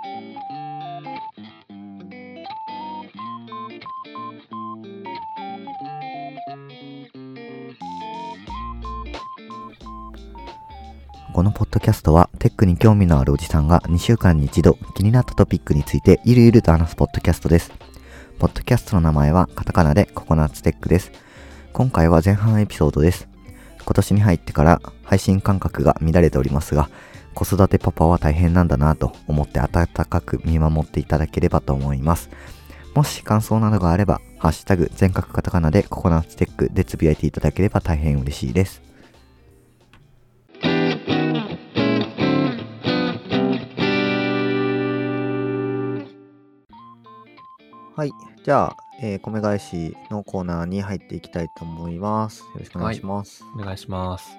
[0.00, 0.06] こ
[11.42, 17.70] のポッドキャストはテックに興味のあるおじさんが2週間に一度気になったトピックについてゆるゆると話すポッドキャストです。
[18.38, 21.12] ポッドキャストの名前はカタカナでココナッツテックです。
[21.74, 23.28] 今回は前半エピソードです。
[23.84, 26.88] 今年に入ってから配信感覚が乱れておりますが、
[27.34, 32.30] 子育てパパは大変なんだなと思って温かく見守っていただければと思います。
[32.94, 38.82] もし感想などがあれば、ハッシュタグ全角カタカナでココナッツテックでつぶやいていただければ大変嬉しいです。
[47.96, 48.12] はい。
[48.44, 52.40] じゃあ、えー米返しのコーナーに入っていきたいと思います。
[52.40, 53.44] よろしくお願いします。
[53.54, 54.30] お願いします。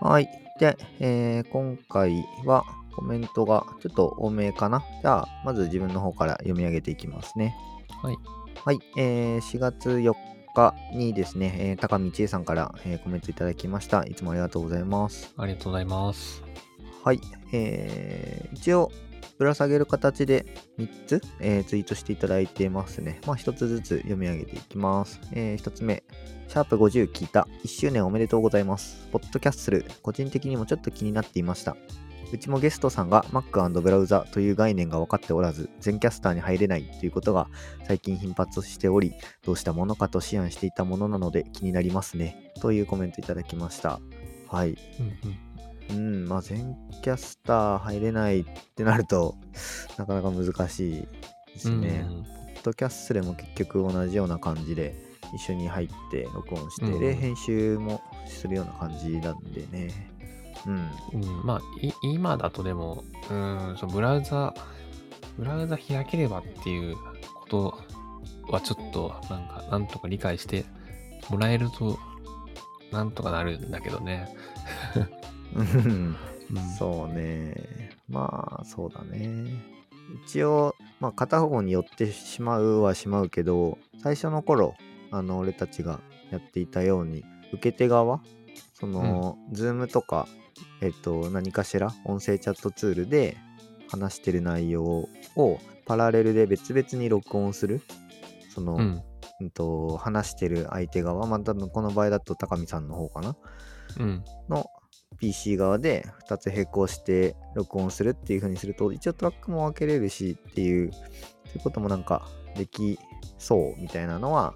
[0.00, 0.49] はい。
[0.60, 4.84] で、えー今回はコメントがちょっと多めかな。
[5.00, 7.56] じゃあ、まず自分の方から読み上げていきますね。
[8.02, 8.16] はい。
[8.64, 8.78] はい。
[8.98, 10.12] えー4月4
[10.54, 14.04] 日にですね、えー高見千恵さんから、えーコメントいただきました。
[14.04, 15.32] いつもありがとうございます。
[15.38, 16.42] ありがとうございます。
[17.02, 17.20] はい。
[17.52, 18.92] えー一応、
[19.38, 20.44] ぶら下げる形で
[20.78, 23.20] 3つ、えーツイートしていただいてますね。
[23.26, 25.18] まあ、1つずつ読み上げていきます。
[25.32, 26.02] え1つ目、
[26.50, 27.46] シャープ50聞いた。
[27.62, 29.06] 1周年おめでとうございます。
[29.12, 31.76] ポッドキャッスル、個人的にもちょっと気になっていました。
[32.32, 37.46] うちもゲストさんが Mac& ブラウザという概念が分かっておらず、全キャスターに入れないということが
[37.86, 39.12] 最近頻発しており、
[39.44, 42.52] どうしたものかと思案していたものなので気になりますね。
[42.60, 44.00] というコメントいただきました。
[44.48, 44.76] はい。
[45.90, 49.36] うんうん、まあ全キャスター入れないってなると
[49.98, 50.92] なかなか難しい
[51.54, 51.80] ですうん。
[51.80, 52.08] ね。
[52.10, 60.10] うんポッドキャッスルも結局同じような感じで一緒に入って録音して、うんで編集もするような感じなんでね。
[60.66, 60.90] うん。
[61.14, 64.54] うん、まあ、い今だとでも、うん、そうブラウザ、
[65.38, 66.96] ブラウザ開ければっていう
[67.34, 67.78] こと
[68.48, 70.64] はちょっと、なんか、なんとか理解して
[71.28, 71.98] もらえると、
[72.92, 74.28] なんとかなるんだけどね。
[75.54, 76.16] うん
[76.52, 77.90] うん、そうね。
[78.08, 79.48] まあそうだね。
[80.26, 84.74] 一応、まあ片方に寄ってしまうはしまうけど、最初の頃、
[85.10, 86.00] あの俺たちが
[86.30, 88.20] やっていたように、受け手側、
[88.74, 90.26] その、ズームとか、
[90.80, 93.36] えっと、何かしら音声チャットツールで
[93.88, 94.84] 話してる内容
[95.36, 97.82] をパラレルで別々に録音する。
[98.54, 99.02] その、うん。
[99.40, 103.36] うんと話してる相手側、まあ、多分この場合だと高見さんの方かな
[103.98, 104.24] うん。
[104.50, 104.66] の
[105.18, 111.10] PC 側で2つ並行して録音するっていう風にすると一応トラックも分けれるしっていうそうい
[111.56, 112.98] うこともなんかでき
[113.38, 114.54] そうみたいなのは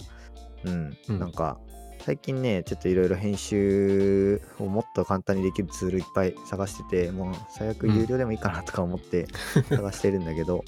[0.65, 1.59] うん、うんなんか
[2.05, 9.27] 最近ねちょっといろいろ編集をもっと簡単にできるツールいっぱい探しててもう最悪有料でもいいかなとか思って
[9.71, 10.65] 探してるんだけど、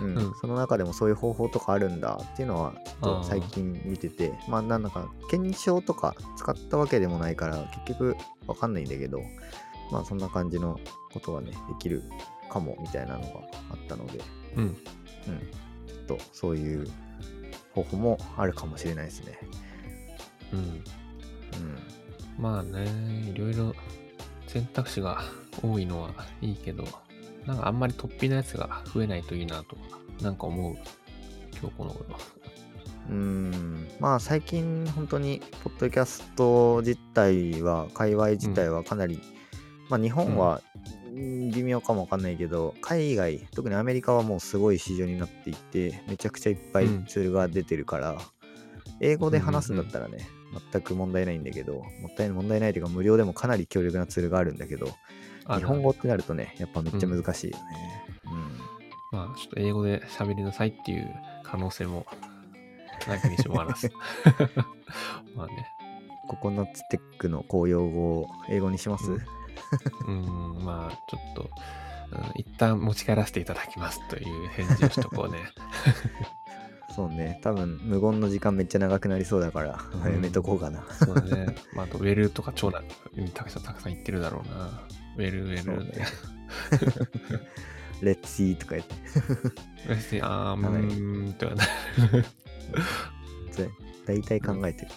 [0.00, 0.16] うん。
[0.16, 0.34] うん。
[0.40, 2.74] その中でもそういう方法とかあるんだっていうのは
[3.04, 8.16] ちょっと最近見ててまあなんだか検証とか使ったわけでもないから結局
[8.48, 9.22] わかんないんだけど
[9.92, 10.80] まあそんな感じの
[11.12, 12.02] ことがねできる
[12.50, 13.26] かもみたいなのが
[13.70, 14.20] あったので、
[14.56, 14.64] うん。
[14.64, 16.88] うん、ちょっとそういう
[17.74, 19.38] 方法もあるかもしれないですね。
[20.52, 20.58] うん。
[20.58, 20.84] うん
[22.38, 22.86] まあね、
[23.34, 23.74] いろいろ
[24.46, 25.20] 選択肢が
[25.62, 26.84] 多いのはいいけど、
[27.46, 29.76] なんかあんまり突飛なやつが増えないといいなと、
[30.22, 30.74] なんか思う、
[31.60, 32.06] 今日この頃。
[33.10, 39.20] うーんまあ最近本当にポッドキャスト自体は界隈自体はかなり、
[39.88, 47.04] まあ日本はうん微妙かもわかんないけど海外特にアメリカはもうすごい市場になっていてめちゃくちゃいっぱいうん。
[47.06, 48.16] ツールが出てるから、
[49.00, 50.28] 英語で話すんだったらね、
[50.72, 51.82] 全く問題ないんだけども
[52.12, 54.88] ったい問題ないというか無料でもかなり強力なツールがあるんだけど
[55.46, 57.64] あ日本語ってなるとねやっぱめっちゃ難しいよね、
[59.12, 59.18] うん。
[59.18, 61.08] まあ、ちょっと英語で喋りなさいっていう
[61.44, 62.06] 可能性も、
[63.08, 63.90] なきにしもあらず。
[65.34, 65.66] まあね。
[66.28, 69.39] ココナッツテックの公用語を英語にします、うん
[70.06, 71.48] うん、まあ、ちょっと、うん
[72.34, 75.38] 一旦持ち帰らせていただきますという返事をしとこうね。
[76.96, 80.84] そうね、多分無言の時間めっちゃ長くなりそうだから、うんやめとこうかな。
[80.92, 81.54] そうだね。
[81.72, 82.84] まあ、あと、ウェルとか長男
[83.14, 84.82] にたくさんたくさん言ってるだろうな。
[85.16, 85.58] ウェル、ウェル。
[85.62, 86.06] そうね
[88.02, 88.94] Let's see とか言って。
[89.88, 91.64] 別に、あー、うはいーん、とはな。
[93.52, 93.70] それ
[94.06, 94.88] 大体考えてる。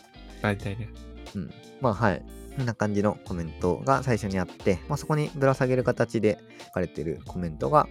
[0.42, 0.90] 大体ね。
[1.36, 1.54] うん。
[1.80, 2.26] まあはい。
[2.56, 7.88] こんな感じのコメントが最初にあって、まあ、そこにぶら下げる形で書かれているコメントが、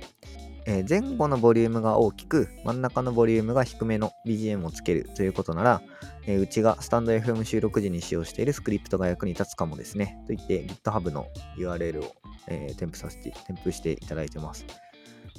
[0.66, 5.82] えー前後のボリュームが大きく、真ん中のボリュームが低めの BGM をつけるということなら、
[6.26, 10.18] えーうちがスタンド FM 収録時に使用しているスクリプトが役に立つかもですね。
[10.28, 11.26] と言って GitHub の
[11.58, 12.14] URL を、
[12.46, 14.64] えー添付させて、添付していただいてます。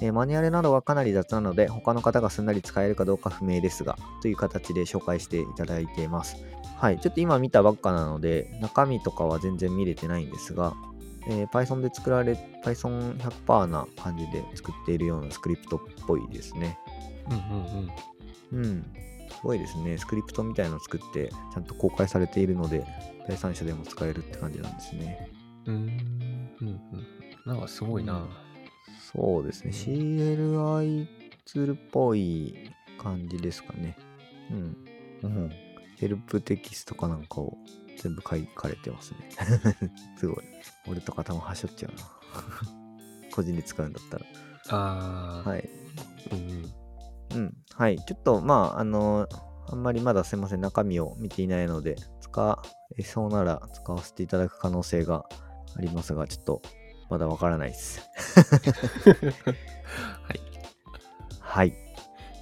[0.00, 6.36] えーマニュアルなどはかなり雑なので、他の方がすんなり使えるかどうか不明ですが、という形で紹介していただいています。
[6.76, 10.74] はい、ちょっと今見たばっかなので、中身とかは全然見れてないんですが、
[11.26, 12.32] えー Python で作られ、
[12.64, 16.78] Python100% な感じで作っているようなスクリプトっぽいですね。
[17.30, 18.64] うんうんうん。
[18.64, 18.86] うん。
[19.30, 19.96] すごいですね。
[19.98, 22.84] スクリプトみたいなのを作って、ちゃんと公開されているので、
[23.26, 25.30] 第三者でも使えるって感じなんですね。
[25.66, 25.76] うーん。
[26.60, 26.80] うんうん。
[27.46, 28.26] なんかすごいな。
[29.12, 29.70] そうですね。
[29.70, 31.06] CLI
[31.46, 33.96] ツールっぽい感じですかね。
[34.50, 34.76] うん。
[35.22, 35.52] うん。
[36.04, 37.56] ヘルプテキストかなんかを
[37.96, 39.20] 全部書かれてますね。
[40.20, 40.44] すごい。
[40.86, 42.02] 俺とか多分はしょっちゃうな。
[43.34, 44.26] 個人で使うんだったら。
[44.68, 45.48] ああ。
[45.48, 45.66] はい。
[46.30, 46.74] うんうん。
[47.36, 47.56] うん。
[47.72, 47.98] はい。
[48.04, 49.26] ちょっと、まあ、あの
[49.66, 52.62] あんまりまだすいません、中身を見ていないので、使
[52.98, 55.24] えそうなら使わせていただく可能性が
[55.74, 56.60] ありますが、ちょっと、
[57.08, 58.02] まだわからないです。
[60.20, 60.40] はい。
[61.40, 61.70] はい。
[61.70, 61.74] す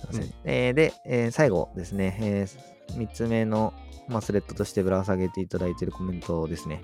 [0.02, 0.22] いません。
[0.22, 2.46] うんえーで、えー最後ですね、え
[2.90, 3.72] 3つ目の、
[4.08, 6.82] まあ、スレッドとしてぶら下げていただいているコメントですね。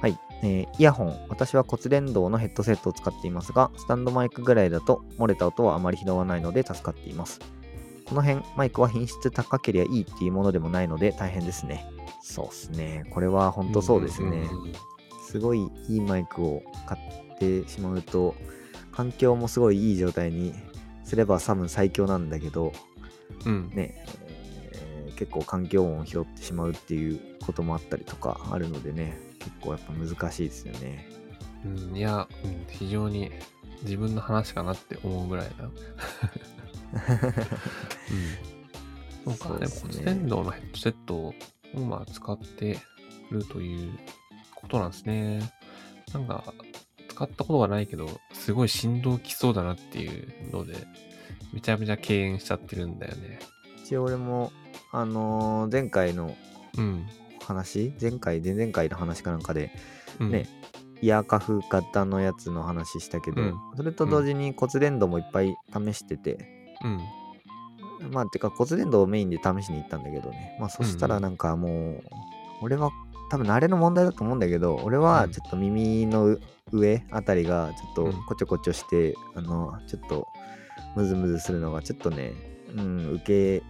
[0.00, 0.18] はい。
[0.42, 1.26] えーイヤホン。
[1.28, 7.40] 私は骨伝導のヘッドセットを使っていますが、スタンドマイクぐらいだと漏れた音はあまり拾わないので助かっています。
[8.06, 11.86] この辺、マイクは品質高ければいいっていうものでもないので大変ですね。
[12.22, 13.04] そうですね。
[13.10, 14.48] これは本当そうですね。
[15.26, 18.34] すごいいいマイクを買ってしまうと、
[18.92, 20.54] 環境もすごいいい状態に
[21.02, 22.72] すれば多分最強なんだけど、
[23.46, 23.70] うん。
[23.74, 24.23] ね、えー
[25.16, 31.08] 結構環境音を拾ってしまうっていうこともあったりとかあるのでね、結構やっぱ難しいですよね。
[31.64, 33.30] うん、いや、うん、非常に
[33.82, 35.64] 自分の話かなって思うぐらいだ。
[39.24, 39.34] うん。
[39.36, 41.34] そうか、でもそうですね骨伝導のヘッドセットを
[41.74, 42.78] まあ使って
[43.30, 43.98] るという
[44.54, 45.52] ことなんですね。
[46.12, 46.44] なんか、
[47.08, 50.74] 使ったことがないけど、すごい振動きそうだなっていうので、
[51.52, 53.38] めちゃめちゃ敬遠しちゃってるんだよね。
[53.84, 54.52] 一応俺も、
[54.94, 56.34] あのー前回の
[56.78, 57.06] うん。
[57.44, 59.70] 話、前回、前々回の話かなんかで、
[60.18, 60.48] うん、ね、
[61.02, 66.38] イヤーカフ型のやつの話したけど、うんそれと同時に骨伝導もいっぱい試してて、
[66.82, 68.10] うん。
[68.10, 70.56] まあ、てか骨伝導をメインで試しに行ったんだけどね。
[70.58, 72.02] まあ、そしたらなんかもう、
[72.62, 72.90] 俺は
[73.30, 76.38] 多分慣れの問題だと思うんだけど、俺はうんちょっと耳の
[76.72, 80.26] 上あたりがちょっうんとこちょこちょして、あの、ちょっと
[80.96, 83.62] ムズムズするのがちょっとね、うん、受け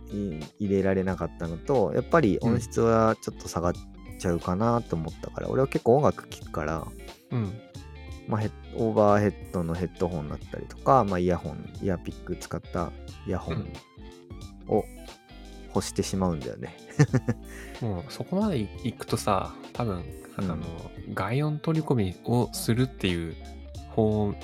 [0.59, 3.73] 入れられなかったのと、やっぱり音質はちょっと下がっ
[4.19, 6.87] ちゃうかなと思ったから、俺は結構音楽聴くから、
[7.31, 7.53] うん。
[8.27, 8.43] まあ、
[8.77, 12.91] オーバーヘッドのヘッドホンだったりとか、まあ、イヤホン、イヤピック使った
[13.27, 13.71] イヤホン
[14.69, 14.85] を
[15.75, 16.75] 欲してしまうんだよね。
[17.83, 20.05] もうそこまで行くとさ、多分、
[20.37, 20.61] あの、うん
[21.13, 23.37] 外音取り込みをするっていう
[23.91, 24.35] 方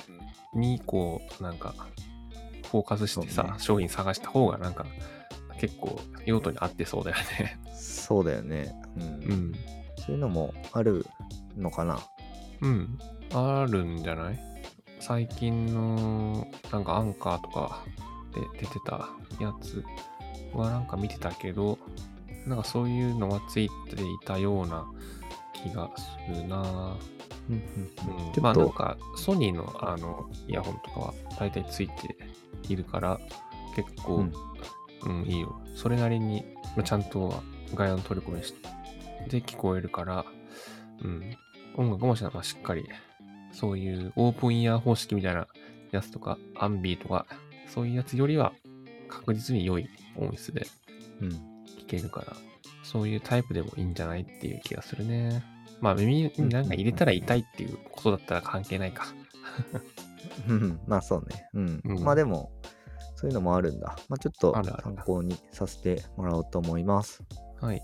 [0.55, 1.75] に、こう、なんか、
[2.70, 4.87] フォーカスしてさ、ね商品探した方が、なんか、
[5.58, 7.58] 結構用途に合ってそうだよね。
[7.75, 8.75] そうだよね。
[8.96, 9.02] うん。
[9.05, 9.52] うん。
[9.96, 11.05] そういうのもある
[11.56, 11.99] のかな？
[12.62, 12.99] うん。
[13.34, 14.40] あるんじゃない？
[15.00, 17.84] 最近の、なんかアンカーとか
[18.34, 19.84] で出てたやつ
[20.55, 21.78] はなんか見てたけど、
[22.46, 24.87] なんかそういうのはついていたような
[25.52, 26.96] 気がするな
[28.41, 32.17] まあなんかソニーのあのイヤホンとかは大体ついて
[32.69, 33.21] いるから
[33.75, 35.61] 結構、ううんん、いいよ。
[35.75, 36.45] それなりに、
[36.76, 37.42] まあちゃんと
[37.75, 38.54] 外音取り込みし
[39.28, 40.25] て聞こえるから、
[41.02, 41.37] うん、
[41.76, 42.85] 音楽もしまあしっかり、
[43.52, 45.47] そういうオープンイヤー方式みたいな
[45.92, 47.26] やつとか、アンビーとか、
[47.66, 48.52] そういうやつよりは
[49.09, 50.66] 確実に良い音質で
[51.21, 51.28] うん。
[51.30, 52.37] 聞けるから、
[52.83, 55.45] そういうタイプでもいいんじゃないっていう気がするね。
[55.80, 59.06] まあ耳になんか入れたら痛いっていうことだったら関係ないか。
[60.49, 60.80] うん。
[60.87, 61.49] まあそうね。
[61.54, 61.80] うん。
[61.84, 62.04] うん。
[62.04, 62.52] まあでも、
[63.16, 63.80] そういうのもあるん。
[63.80, 63.96] だ。
[64.08, 67.22] まあちょっと参考にさせてもらおうと思います。
[67.60, 67.82] はい。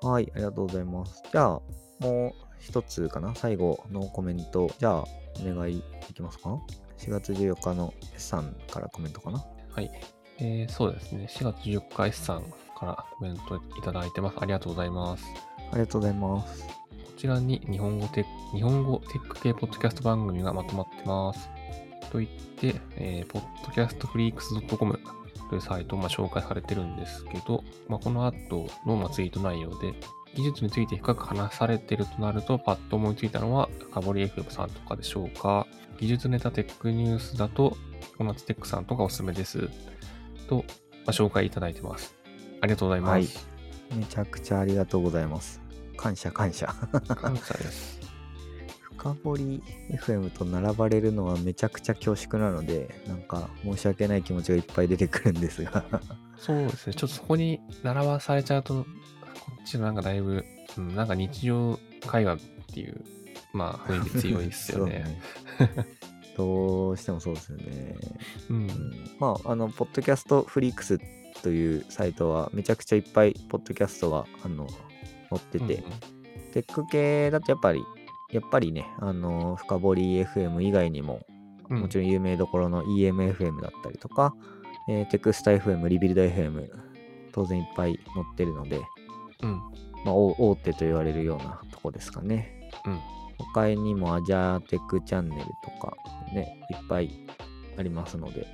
[0.00, 1.22] はい、ありがとうございます。
[1.32, 1.60] じゃあ、
[2.00, 4.70] もう一つかな最後のコメント。
[4.78, 5.04] じゃあ、
[5.40, 6.50] お願いできますか
[6.98, 8.54] ?4 月14日の S さん。
[8.70, 9.90] からコメントかなはい。
[10.38, 11.26] えー、そうですね。
[11.28, 12.44] 4月14日 S さん。
[12.78, 14.36] からコメントいただいてます。
[14.40, 15.24] ありがとうございます。
[15.72, 16.77] ありがとうございます。
[17.18, 21.50] ちらに日本語テック日本語テック系ポッドキャスト番組がまとまってます。
[22.12, 23.42] といって、えー、
[23.74, 25.00] podcastfreaks.com
[25.50, 29.94] というサイトを紹介されてるんですけど、まあ、この後のツイート内容で、
[30.36, 35.66] 技術について深く話されてるとなると、パッと思いついたのは、カボリ FM さんとかでしょうか。
[35.98, 37.76] 技術ネタテックニュースだと、
[38.16, 39.68] コナツテックさんとかおすすめです。
[40.48, 40.64] と、
[41.04, 42.14] ま、紹介いただいてます。
[42.60, 43.10] ありがとうございます。
[43.10, 43.58] はい
[43.96, 45.67] めちゃくちゃありがとうございます。
[45.98, 46.68] 感謝感謝。
[47.16, 47.98] 感謝です。
[48.96, 55.84] 深掘り FM と並ばれるのはめちゃくちゃ恐縮なので、なんか申し訳ない気持ちがいっぱい出てくるんですが。
[56.38, 56.94] そうですね。
[56.94, 58.86] ちょっとそこに並ばされちゃうと、こ
[59.60, 60.44] っちのなんかだいぶ、
[60.76, 62.38] うん、なんか日常会話っ
[62.72, 63.04] ていう、
[63.52, 65.20] まあ雰囲気強いですよ ね。
[66.36, 67.96] どうしてもそうですよね。
[68.50, 68.54] う。
[68.54, 68.68] うんん、
[69.18, 71.00] まあ、あの、ポッドキャストフリークス
[71.42, 74.68] というサイトはめちゃくちゃいっぱいポッドキャストがあの
[75.30, 75.84] 載ってて、
[76.52, 77.82] テック系だとやっぱり、
[78.30, 81.20] やっぱりね、あの、深掘り FM 以外にも、
[81.70, 84.34] うん、もちろん有名どころの EMFM だったりとか、
[84.88, 86.68] えーテクスタ FM、リビルド FM、
[87.32, 88.80] 当然いっぱい載ってるので、
[89.42, 89.52] うん。
[90.04, 92.70] まあ、大大手と言われるようなとこですかね。
[92.86, 93.00] うん。
[93.38, 95.96] 他にもアジャーテクチャンネルとか
[96.32, 97.26] ね、いっぱい
[97.76, 98.46] ありますので、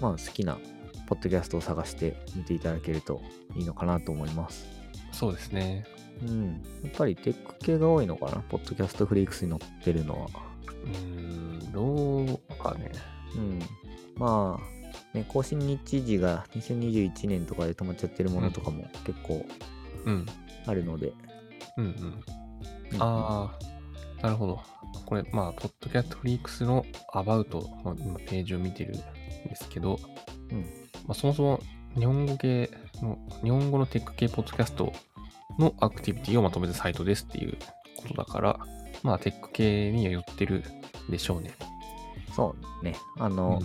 [0.00, 0.58] まあ好きな
[1.06, 3.22] ポッドキャストを探して見ていただけると
[3.54, 4.66] いいのかなと思います。
[5.12, 5.84] そうですね。
[6.22, 6.62] うん。
[6.82, 10.28] やっぱりテック系が多いのかな、ポッドキャストフリークスに載ってるのは。
[10.84, 12.90] うーん、どうかね。
[13.36, 13.60] うん。
[14.16, 19.44] まあ、ね、更新日時が2021年とかで止まっちゃってるものとかも結構
[20.04, 20.26] うん。
[20.66, 21.12] あるので。
[21.76, 21.90] うんうん。
[21.90, 23.58] うんあ
[24.20, 24.60] あ、なるほど。
[25.04, 29.00] これ、まあ、ポッドキャストフリークスのアバウトの今ページを見てるんで
[29.54, 29.98] すけど、
[30.50, 30.60] うん
[31.06, 31.60] まあ、そもそも
[31.96, 32.70] 日本語系
[33.02, 34.92] の、日本語のテック系ポッドキャスト
[35.58, 37.56] のアクティビティをまとめたサイトですっていう
[37.96, 38.60] ことだから、
[39.02, 40.62] まあ、テック系には寄ってる
[41.08, 41.52] でしょうね。
[42.34, 42.96] そうね。
[43.18, 43.62] あの、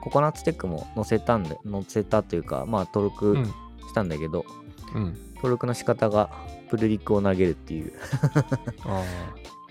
[0.00, 3.44] ココナッツテックも載せたんで、載せたというか、まあ登う録ん。
[3.46, 4.44] したんだけど、
[4.94, 5.14] うん。
[5.36, 6.30] 登録の仕方が
[6.68, 7.92] プルリックを投げるっていう。
[8.84, 9.04] ああ、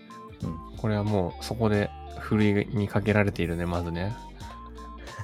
[0.45, 4.15] うんこれはもうそこでふるいにかけられているね、まずね。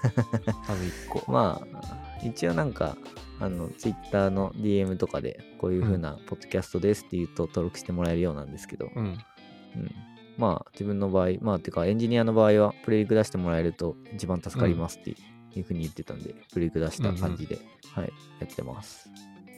[0.68, 1.32] まず一個。
[1.32, 2.98] まあ、一応なんか、
[3.40, 9.06] あの、ツイッターの DM とかで、こういう風なポッドキャストですって言うと登録してもらえるようなんですけど、うん。
[9.06, 9.92] うん。
[10.38, 17.60] まあ、自分の場合、まあ、てかエンジニアの場合は、プレリク出してもらえると一番助かりますっていう風に言ってたんで、プレリク出した感じで、
[17.94, 19.10] はい、やってます。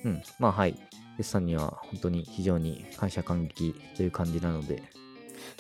[0.03, 0.21] うん。
[0.39, 0.75] まあ、はい。
[1.17, 4.83] デスさんには本当に非常に感謝感激という感じなので、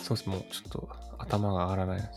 [0.01, 0.29] そうです。
[0.29, 2.11] もうちょっと頭が上がらない。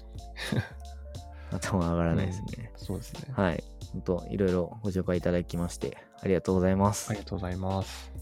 [1.52, 2.73] 頭が上がらないですね。
[2.76, 3.33] そうですね。
[3.33, 3.64] はい。
[3.92, 7.11] 本当いろいろご紹介いただきまして、ありがとうございます。
[7.11, 8.12] ありがとうございます。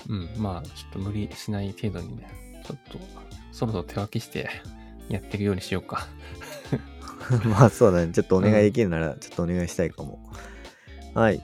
[0.08, 0.28] うん。
[0.36, 2.28] まあ、ちょっと無理しない程度にね、
[2.66, 2.98] ちょっと、
[3.52, 4.48] そろそろ手分けして
[5.08, 6.06] やっていくようにしようか。
[7.44, 8.12] まあそうだね。
[8.12, 10.20] ちょっとお願いできるなら、ちょっとお願いしたいかも。
[11.14, 11.36] はい。
[11.36, 11.40] っ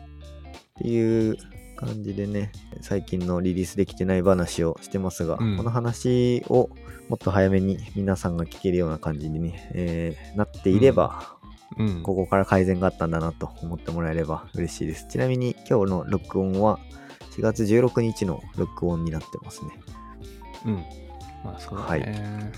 [0.79, 1.37] ていう
[1.77, 6.71] 感じでね、最近のリリースできてない話をしてますが、うんこの話を
[7.09, 11.37] もっと早めに皆さんが聞けるような感じにね、えーなっていれば、
[11.79, 12.03] うん。
[12.03, 15.07] ここから改善があったんだなと思ってもらえれば嬉しいです。
[15.09, 16.79] ちなみに今日の録音は
[17.37, 19.71] 4月16日の録音になってますね。
[20.67, 20.75] うん。
[21.45, 22.53] まあ、そうだね。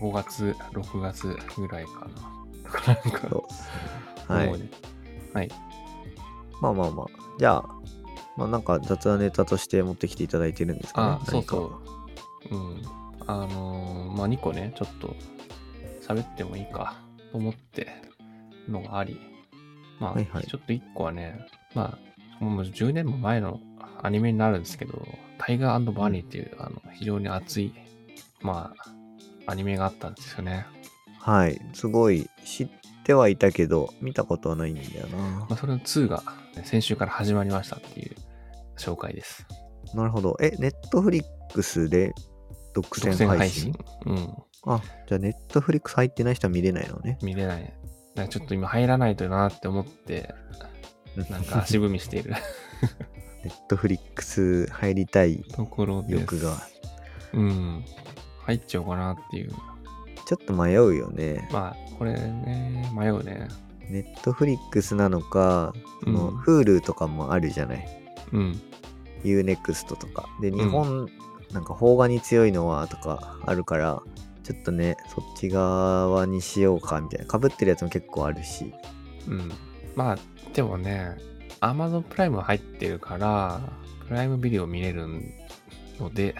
[0.00, 2.08] 5月、6月ぐらいか
[2.86, 2.94] な。
[2.94, 3.36] なんか。
[4.28, 4.70] はい
[5.32, 5.50] はい。
[6.60, 7.06] まあまあまあ。
[7.38, 7.64] じゃあ、
[8.36, 11.18] まあなんか雑談ネタとして持ってきていただいてるんですかね。
[11.22, 11.80] あ、そうそ
[12.50, 12.54] う。
[12.54, 12.82] うん。
[13.26, 15.14] あのーまあ、2個ね、ちょっと
[16.00, 16.96] 喋ってもいいか
[17.30, 18.07] と思って
[18.68, 19.20] のがあり、
[20.00, 21.98] まあ、はいはいちょっと1個はね、ま
[22.40, 23.60] あ、もう10年も前の
[24.02, 25.06] アニメになるんですけど、
[25.38, 27.72] タイガーバニーっていう、あの、非常に熱い、
[28.40, 28.72] ま
[29.46, 30.66] あ、アニメがあったんですよね。
[31.20, 31.60] はい。
[31.72, 32.68] すごい知っ
[33.04, 35.46] てはいたけど、見たことはないんだよなま。
[35.50, 36.22] あ、それの2が
[36.56, 38.14] ね先週から始まりましたっていう
[38.76, 39.46] 紹介です。
[39.94, 40.36] なるほど。
[40.40, 42.14] え、ネットフリックスで
[42.74, 43.72] 独独占配信？
[43.72, 44.36] 占配信？
[44.66, 44.72] うん。
[44.74, 47.18] あ、じゃあネットフリックス入ってない人は見れないのね。
[47.22, 47.72] 見れない。
[48.18, 50.34] なんかちょっと今入らないとなって思って、
[51.30, 52.34] なんか足踏みしている。
[53.44, 56.04] ネットフリックス入りたいところ。
[56.08, 56.56] 欲が。
[57.32, 57.84] うん。
[58.42, 59.52] 入っちゃおうかなっていう。
[60.26, 61.48] ちょっと迷うよね。
[61.52, 63.46] まあ、これね、迷うね。
[63.88, 65.72] ネットフリックスなのか、
[66.02, 67.88] そのうん Hulu とかもあるじゃない？
[68.32, 68.60] うん。
[69.22, 70.28] Unext とか。
[70.40, 71.08] で、日本、
[71.52, 74.02] なんか邦画に強いのはとかあるから、
[74.48, 77.38] ちょっとね、そっち側にしようかみたいな。
[77.38, 78.72] 被ってるやつも結構あるし。
[79.28, 79.52] うん。
[79.94, 80.18] まあ、
[80.54, 81.18] でもね、
[81.60, 83.60] Amazon プライム入ってるから、
[84.06, 85.06] プライムビデオ見れる
[86.00, 86.34] ので、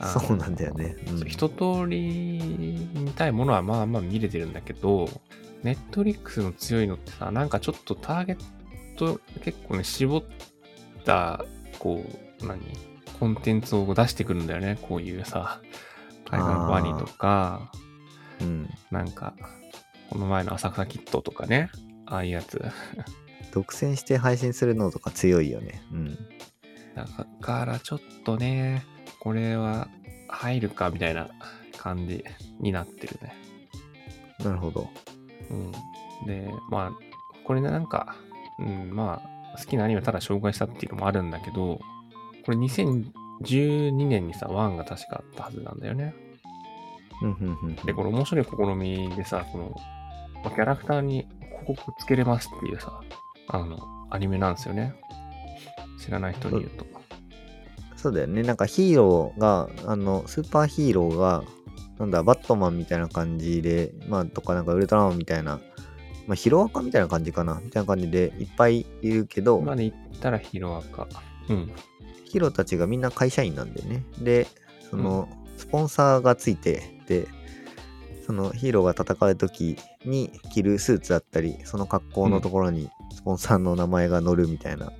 [0.00, 5.08] あのそうなんだよねうん一通り見たいものはまあまあ見れてるんだけど、
[5.62, 8.38] ネットリックスの強いのってさ、なんかちょっとターゲッ
[8.96, 10.24] ト結構ね、絞っ
[11.04, 11.44] た、
[11.78, 12.04] こ
[12.42, 12.60] う、何？
[13.20, 14.78] コンテンツを出してくるんだよね。
[14.82, 15.60] こういうさ、
[16.28, 17.72] タイガーバニーとか、
[18.40, 18.68] うん。
[18.90, 19.34] なんか、
[20.10, 21.70] この前の浅草キットとかね、
[22.06, 22.62] ああいうやつ。
[23.52, 25.82] 独占して配信するのとか強いよね。
[25.92, 26.18] うん。
[26.94, 27.06] だ
[27.40, 28.84] からちょっとね、
[29.20, 29.88] これは
[30.28, 31.28] 入るかみたいな
[31.76, 32.24] 感じ
[32.60, 33.34] になってるね。
[34.44, 34.88] なるほど。
[35.50, 35.72] うん。
[36.26, 36.92] で、まあ、
[37.44, 38.16] これね、なんか、
[38.58, 41.80] うん、まあ、好きなアニメただ紹介したっていうのもあるんだけど、
[42.44, 42.56] これ
[43.42, 46.14] 2012年にさ、1が確かあったはずなんだよね。
[47.22, 49.74] うんうんうんで、これ面白い試みでさ、この、
[50.44, 51.26] まあキャラクターに
[51.66, 53.00] 広告つけれますっていうさ、
[53.48, 53.78] あの、
[54.10, 54.94] アニメなんですよね。
[56.00, 56.86] 知らない人に言うと。
[57.96, 58.42] そうだよね。
[58.42, 61.42] なんかヒーローが、あの、スーパーヒーローが、
[61.98, 65.60] なんだ、バットマンみたいな感じで、まあ、とかなんかウルトラマンみたいな、
[66.28, 71.08] まあ、ヒロアカみたいな感じかなみたいな感じでいっぱいいるけど、まで言ったらヒロアカ。
[71.48, 71.72] うん。
[72.28, 74.04] ヒーローたちがみんな会社員なんだよね。
[74.20, 74.46] で、
[74.90, 77.26] その、スポンサーがついて、で、
[78.26, 84.92] そのヒーローが戦う時に着るスーツだったり、その格好のところにスポンサーの名前が載るみたいな、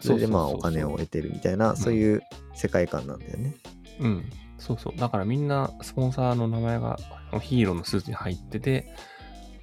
[0.00, 2.22] それでまあお金を得てるみたいな、そういう
[2.54, 3.54] 世界観なんだよね。
[4.00, 4.24] うん。
[4.58, 4.98] そうそう。
[4.98, 6.96] だからみんなスポンサーの名前が
[7.40, 8.92] ヒーローのスーツに入ってて、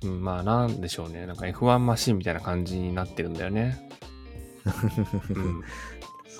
[0.04, 1.26] うん、まあなんでしょうね。
[1.26, 3.90] なんか F1 マシンみたいな感じになってるんだよね。
[5.36, 5.64] うん。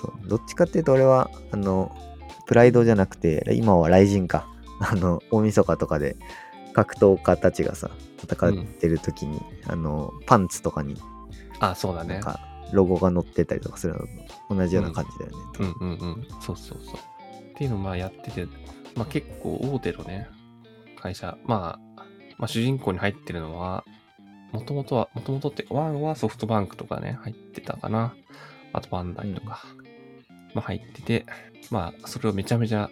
[0.00, 1.94] そうどっちかっていうと俺はあの
[2.46, 4.46] プライドじゃなくて今は雷神か
[4.80, 6.16] あの大晦日とかで
[6.72, 7.90] 格闘家たちがさ
[8.22, 10.96] 戦ってる時に、あのパンツとかに
[11.58, 12.14] あ、そうだね。
[12.14, 12.40] なんか
[12.72, 14.06] ロゴが載ってたりとかするのと
[14.54, 16.26] 同じような感じだよね、うんうんうん。
[16.40, 16.94] そうそうそう。
[16.94, 18.46] っていうのをまあやってて、
[18.94, 20.28] まあ結構大手のね、
[21.00, 22.02] 会社、まあ、
[22.38, 23.84] まあ主人公に入ってるのは、
[24.52, 28.14] もともとは、もともとって、ワンはソフトバンクとかね、入ってたかな。
[28.72, 29.64] あとバンダイとか、
[30.54, 31.26] まあ入ってて、
[31.70, 32.90] まあそれをめちゃめちゃ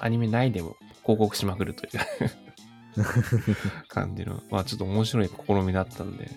[0.00, 3.06] アニメ内でも広告しまくるという
[3.88, 6.30] 感じの、まあちょっと面白い試みだったんで、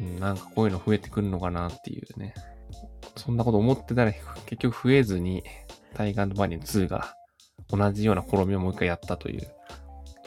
[0.00, 2.34] うん、なんかこういうの増えてくるのかなっていうね。
[3.16, 4.12] そんなこと思ってたら
[4.46, 5.42] 結局増えずに、
[5.94, 7.14] タイガーバニー2が
[7.68, 9.48] 同じような試みをもう一回やったという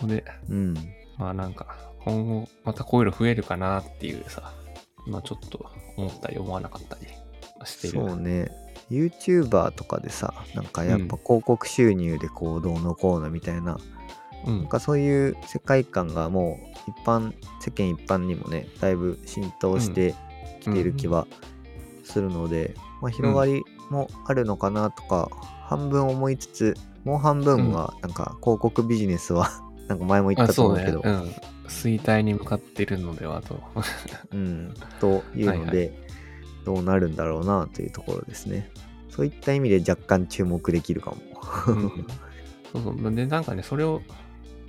[0.02, 0.74] ので、うん
[1.18, 4.54] まあなんか今後またこういうの増えるかなっていうさ、
[5.08, 7.08] まあちょっと思ったり思わなかったり
[7.66, 7.94] してる。
[7.94, 8.52] そうね
[8.92, 13.78] YouTuber とかでさなんかやっぱ広告収入でこうどうのこうのみたいな、
[14.46, 14.58] うん。
[14.60, 20.16] なんかそういう世界観がもう一般世間一般にもねだいぶ浸透して
[20.60, 21.28] きている気は
[22.04, 25.30] するので、まあ、広がりもあるのかなとか、
[25.64, 29.50] 半分思いつつもう半分はなんか広告ビジネスは
[29.88, 30.66] なんか前も言っあたと。
[30.66, 31.02] 思うけど。
[31.04, 31.32] うん。
[31.68, 33.60] 衰退に向かってるのではと。
[34.32, 36.03] うん、というので、はい
[36.66, 38.70] どうなるんだろうなというところですね。
[39.10, 41.18] そういった意味で若干注目できるかも。
[41.68, 42.08] うん
[42.74, 43.16] そうそう。
[43.16, 44.02] で、なんかね、それを、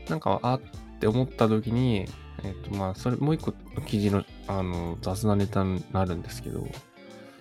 [0.09, 0.61] なんか、あっ
[1.00, 2.07] て思った時に、
[2.42, 3.52] えっ、と、まあ、それ、もう一個
[3.87, 6.61] 記事の、あの、雑なネタになるんですけど、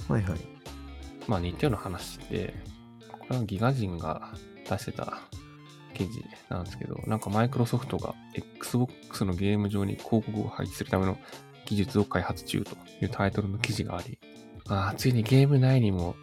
[0.08, 0.40] はいはい。
[1.28, 2.54] まあ、似たような話で、
[3.12, 4.34] これはギガ人が
[4.70, 5.20] 出してた
[5.94, 11.18] 記事なんですけど、なんかマイクロソフトが Xbox のゲーム上に広告を配置するための
[11.66, 14.18] 技術を開発中というタイトルの記事があり、
[14.70, 16.16] ああ、ついにゲーム内にも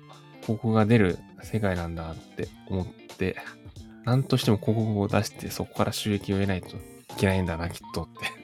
[0.42, 3.36] 広告が出る世界なんだって思って、
[4.04, 6.80] なんとしても広告を出してそこから収益を得ないとい
[7.18, 8.40] けないんだな、きっとって。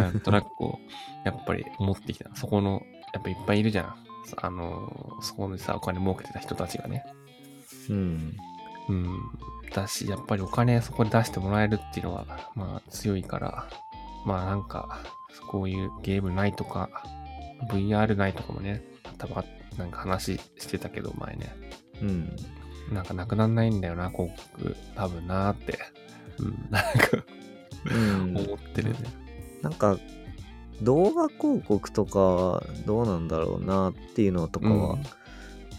[0.00, 0.78] なんとなくこ
[1.24, 2.34] う、やっぱり思ってきた。
[2.34, 2.82] そこの、
[3.14, 3.94] やっぱいっぱいいるじゃん。
[4.36, 7.04] あの、そこでさ、お金儲けてた人たちがね。
[7.88, 8.36] うん。
[8.88, 9.20] うん。
[9.74, 13.68] だし、やっぱりお金そこで出してもらえるっていうのは、まあ強いから、
[14.26, 15.00] まあなんか、
[15.48, 16.90] こういうゲームないとか、
[17.70, 18.82] VR ないとかもね、
[19.18, 19.44] 多分あ
[19.78, 21.54] なんか話してたけど、前ね。
[22.02, 22.36] うん。
[22.92, 24.76] なんかなくなんないんだよな、広告。
[24.94, 25.78] 多分なーって。
[26.38, 26.88] うん、なんか
[27.84, 28.98] うん、思ってるね。
[29.62, 29.98] なんか、
[30.82, 34.98] 動画広告とかどうなんだろうなっていうのとかは、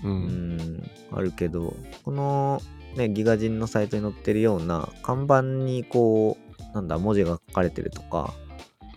[0.04, 0.08] う。
[0.08, 2.62] うんん、あるけど、この、
[2.96, 6.38] ね、ギガ人のサイトに載ってるような、看板にこ
[6.72, 8.34] う、なんだ、文字が書かれてるとか、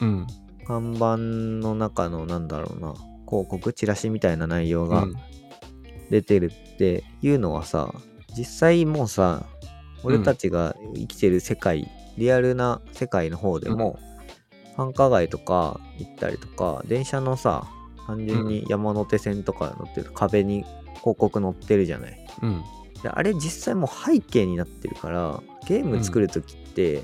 [0.00, 0.26] うん。
[0.66, 2.94] 看板の中の、なんだろうな、
[3.33, 5.16] 広告、チラシみたいな内容がうん
[6.12, 7.95] 出てるっていうのはさ、
[8.37, 9.47] 実際もうさ、
[10.05, 13.99] 俺たちが生きてる世界、リアルな世界の方でも、
[14.77, 17.66] 繁華街とか行ったりとか、電車のさ、
[18.07, 20.64] 単純に山手線とか乗ってる壁に
[21.01, 22.27] 広告載ってるじゃない。
[22.42, 22.62] うん。
[23.03, 27.03] であれ実際もう背景になってるから、ゲーム作るときって、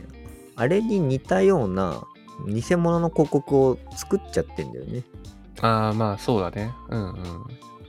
[0.55, 2.03] あれに似たような
[2.47, 5.03] 偽物の広告を作っちゃってんだよね。
[5.62, 6.73] ああ、まあそうだね。
[6.88, 7.14] うん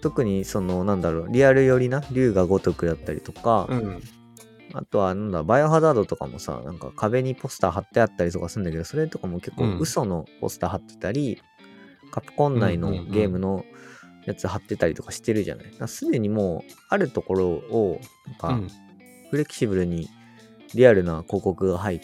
[0.02, 3.78] 特にそのなんだろうリアル寄りな竜が如くだったりとか、うん。
[3.80, 4.04] うん。
[4.74, 11.42] あとはなんだバイオハザードとかもさなんか壁にポスター貼ってあったりとかするんだけどそれとかも結構うん嘘のポスター貼ってたり、
[12.12, 13.66] カプコン内のうんうんうんゲームの
[14.26, 15.66] やつ貼ってたりとかしてるじゃない。
[15.66, 18.68] だからすでにもうあるところをなんかうん。
[19.32, 20.08] フレキシブルに
[20.74, 22.00] リアルな広告が入っ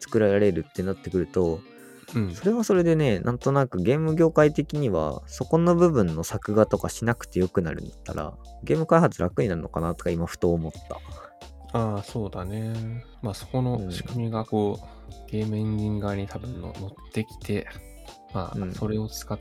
[0.00, 1.60] 作られるってなってくると
[2.14, 2.34] うん。
[2.34, 10.78] それはそれでねなんとなくゲーム業界的にはそこの部分の作画とかしなくてよくなるんだったらゲーム開発楽になるのかなとか今ふと思った。
[11.72, 13.04] ああ、そうだね。
[13.20, 17.66] まあそこうんの仕組みがこう、ゲームエンジン側に多分の乗ってきて、
[18.32, 19.38] まうんあそれを使っ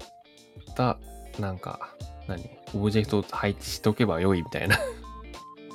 [0.75, 0.99] た、
[1.39, 1.95] なんか、
[2.27, 2.49] 何？
[2.73, 4.77] オブジェクトを配置しておけば良いみたいな。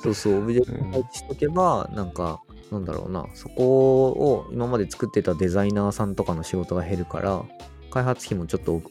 [0.03, 2.39] そうそう、オブジェクト配置しとけば、なんか、
[2.73, 7.43] なんだろうな、そこを今まで作ってたデザイナーさんとかの仕事が減るから、
[7.91, 8.81] 開発費もちょっと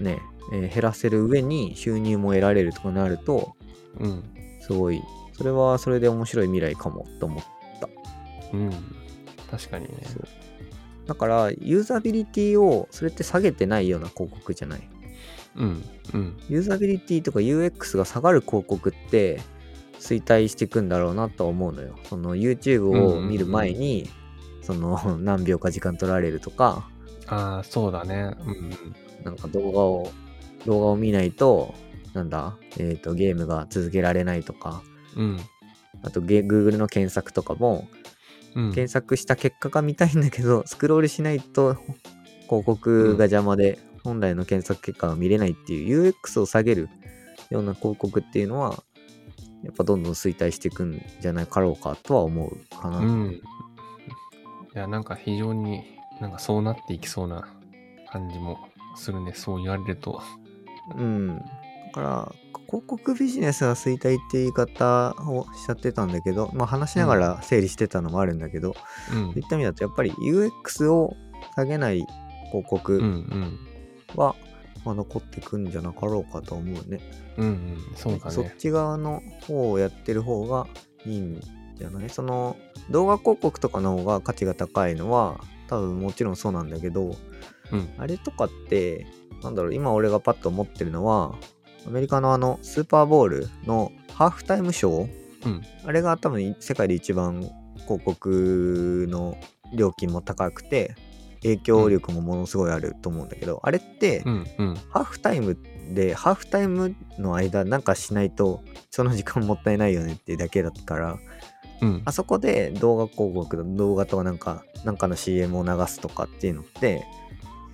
[0.00, 0.20] ね、
[0.52, 3.54] えー減らせる上に収入も得られるとかなると、
[3.98, 4.22] うん。
[4.60, 5.02] すごい、
[5.36, 7.44] それはそれで面白い未来かもと思っ
[7.80, 7.88] た。
[8.54, 8.70] うん。
[9.50, 9.92] 確かにね。
[11.06, 14.88] だから、ユーザビリティを、それって下げてないような広告じゃない？
[15.56, 15.84] うん。
[16.14, 16.36] うん。
[16.48, 19.40] ユーザビリティとか UX が下がる広告って
[19.98, 21.96] 衰退していくんだろうなとは思うのよ。
[22.04, 24.08] その YouTube を見る前に、
[24.62, 26.88] その 何秒か時間取られるとか、
[27.26, 28.34] ああ、そうだね。
[28.46, 30.10] うんなんか動画を、
[30.64, 31.74] 動画を見ないと、
[32.14, 34.82] なんだ、えっ、と、ゲームが続けられないとか、
[35.16, 35.24] うん。
[35.24, 35.40] うん。
[36.02, 37.88] あとゲ Google の検索とかも、
[38.54, 38.72] うん。
[38.72, 41.76] 検索した結果が見たいんだけど、 スクロールしないと
[42.44, 46.88] 広告が邪魔で、本来の検索結果が見れないっていう UX を下げる
[47.50, 48.82] ような広告っていうのは、
[49.64, 52.98] やっぱどんどん衰退していくんじゃないかろうかとは思うかな。
[52.98, 53.32] うん。
[53.32, 57.48] いや、なんか非常になんかそうなっていきそうな
[58.10, 58.58] 感じも
[58.96, 59.32] するね。
[59.34, 60.22] そう言われると。
[60.96, 61.38] うん。
[61.38, 61.42] だ
[61.92, 62.32] から、
[62.66, 68.74] 広告ビジネスが衰退って言い方をしちゃってたんだけど、まあ話しながら整理してたのもあるんだけど、
[69.12, 69.40] うんそうい。
[69.40, 71.16] った意味だとやっぱり UX を
[71.54, 72.06] 下げない
[72.52, 73.58] 広告ん。
[74.16, 74.34] は、
[74.84, 77.00] まあ、残っていくんじゃなかろうかと思うね。
[77.36, 77.78] うんうん。
[77.96, 78.54] そうだそっね。
[78.58, 80.66] ち側の方をやってる方が
[81.04, 81.40] いいん
[81.76, 82.08] じゃない？
[82.08, 82.56] その
[82.90, 87.16] 動画広告とかの方が価値が高いのは多分もちろんそうなんだけど
[87.72, 87.88] うん。
[87.98, 89.06] あれとかって
[89.42, 91.34] なんだろう今俺がパッと思ってるのは
[91.86, 95.46] アメリカのあのスーパーボールのハーフタイムショー？
[95.46, 95.62] うん。
[95.84, 97.48] あれが多分世界で一番
[97.84, 99.36] 広告の
[99.74, 100.94] 料金も高くて
[101.42, 104.74] 影響力もものすごいあると思うんだけど、あれって、うんうん。
[104.90, 105.56] ハーフタイム
[105.94, 111.18] で、ハーフタイムの間なんかしないと、その時間もったいないよねっていうだけだから、
[111.80, 112.12] うんあ。
[112.12, 117.04] そこで動画広告、動画とかなんか、なんかの CM を流すとかっていうのって、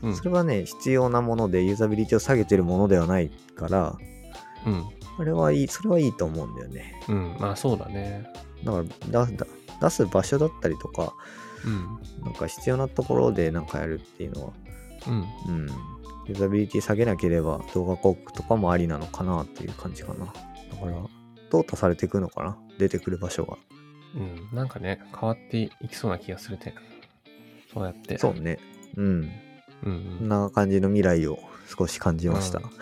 [0.02, 3.96] うんそれはね、必要なもので、ユーザビリティを下げてるものではないから、
[4.66, 4.84] うん。
[5.18, 7.00] あれはいい、それはいいと思うんだよね。
[7.08, 7.36] うん。
[7.40, 8.26] まあそうだね。
[8.64, 9.26] だから、
[9.80, 11.14] 出す場所だったりとか、
[11.64, 12.24] うん。
[12.24, 14.52] なんか必要なところでなんかやるっていうのは、
[15.08, 15.14] うん。
[15.48, 15.66] うん、
[16.26, 20.26] ユーザビリティ下げなければ動画広告とかもありなのかなっていう感じかな。
[20.26, 20.34] だか
[20.86, 20.92] ら、
[21.50, 22.58] 淘汰されていくのかな？
[22.78, 23.56] 出てくる場所が。
[24.16, 24.56] うん。
[24.56, 26.74] なんかね、変わっていきそうな気がするね。
[27.72, 28.18] そうやって。
[28.18, 28.58] そうね。
[28.96, 29.06] うん。
[29.06, 29.30] うんこ
[29.84, 30.28] うんん。
[30.28, 32.58] な感じの未来を少し感じました。
[32.58, 32.64] うん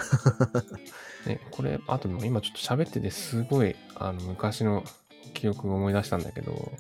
[1.27, 4.83] ね、これ、あと今ちょっと喋っててすごい、あの、昔の
[5.35, 6.73] 記憶を思い出したんだけど、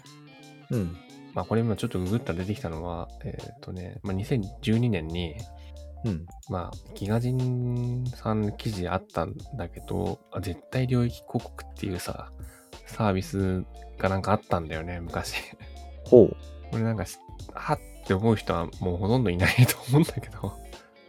[0.71, 0.97] うん。
[1.35, 5.37] まあこれ今ちょっとググったら出てきたのは、えっ、とね、まあ、2012年に、
[6.05, 6.27] うん。
[6.49, 12.33] まあ、ギガ人さんの記事あったんだけど、あ絶対領域広告っていうさ、
[12.87, 13.65] サービス
[13.99, 15.37] がなんかあったんだよね、昔。
[16.05, 16.37] ほう。
[16.71, 17.19] これなんかし、
[17.55, 20.53] はって思う人はもうほとんどいないと思うんだけど、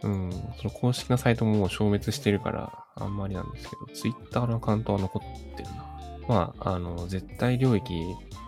[0.02, 5.94] うん、その公式なサイトももう消滅してるから、あんまりなんですけど、ツイッターのアカウントは残ってるな。
[6.28, 7.92] まあ、あの、絶対領域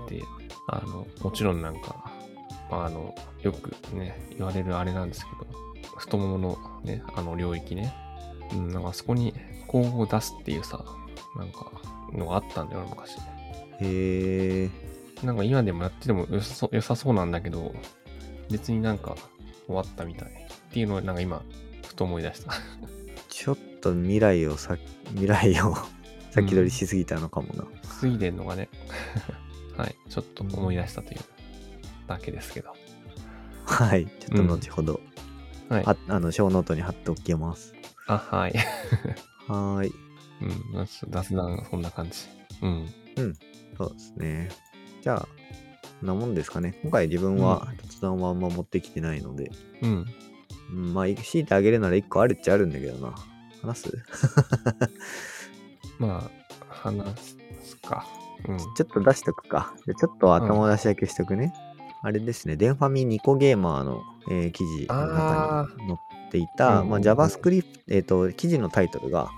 [0.05, 0.23] って、
[0.69, 2.13] あの、もちろんなんか、
[2.71, 5.47] まあ、あの、よくね、言われるあれなんですけど、
[5.97, 7.95] 太もものね、あの領域ね。
[8.53, 9.33] うん、なんかそこに
[9.69, 10.85] 広告を出すっていうさ、
[11.37, 11.71] なんか、
[12.13, 13.17] のがあったんだよ、昔。
[13.81, 14.71] へえ。
[15.23, 17.75] なんか今でもやってても良さそう良さそうなんだけど、
[18.51, 19.17] 別になんか
[19.67, 20.29] 終わったみたい。
[20.29, 20.33] っ
[20.73, 21.43] ていうのをなんか今、
[21.87, 22.53] ふと思い出した。
[23.29, 24.77] ちょっと未来をさ、
[25.11, 25.75] 未来を
[26.31, 27.65] 先取りしすぎたのかもな。
[28.01, 28.69] 過ぎてんのがね、
[29.77, 31.21] はい、ちょっと思い出したという
[32.07, 32.73] だけですけど。
[33.65, 34.07] はい。
[34.07, 35.01] ちょっと後ほど、
[35.69, 35.85] はい。
[35.85, 37.75] はあの、小ノートに貼っておきます。
[38.07, 38.53] あ、はい。
[39.49, 39.93] はーい。
[40.39, 40.45] う
[40.81, 42.17] ん、雑雑談、そんな感じ。
[42.63, 42.87] うん。
[43.77, 44.49] そうですね。
[45.03, 45.29] じゃあ、
[46.01, 46.79] こんなもんですかね。
[46.83, 49.51] 今回自分は雑談はあんま持ってきてないので、
[49.83, 50.07] うん。
[50.71, 53.15] うん、まあ、強いてあげるなら1個あるっちゃあるんだけどな。
[53.63, 53.93] 話す？
[55.99, 56.31] まあ、
[56.69, 58.07] 話すか。
[58.49, 58.59] うん。
[58.59, 59.75] ちょっと出しとくか。
[59.87, 61.53] でちょっと頭出しだけしとくね。
[62.03, 69.29] あれですね、デンファミニコゲーマーの、えー記事の中に載っていた、まあ、JavaScript、えっ、と、記事のタイトルが、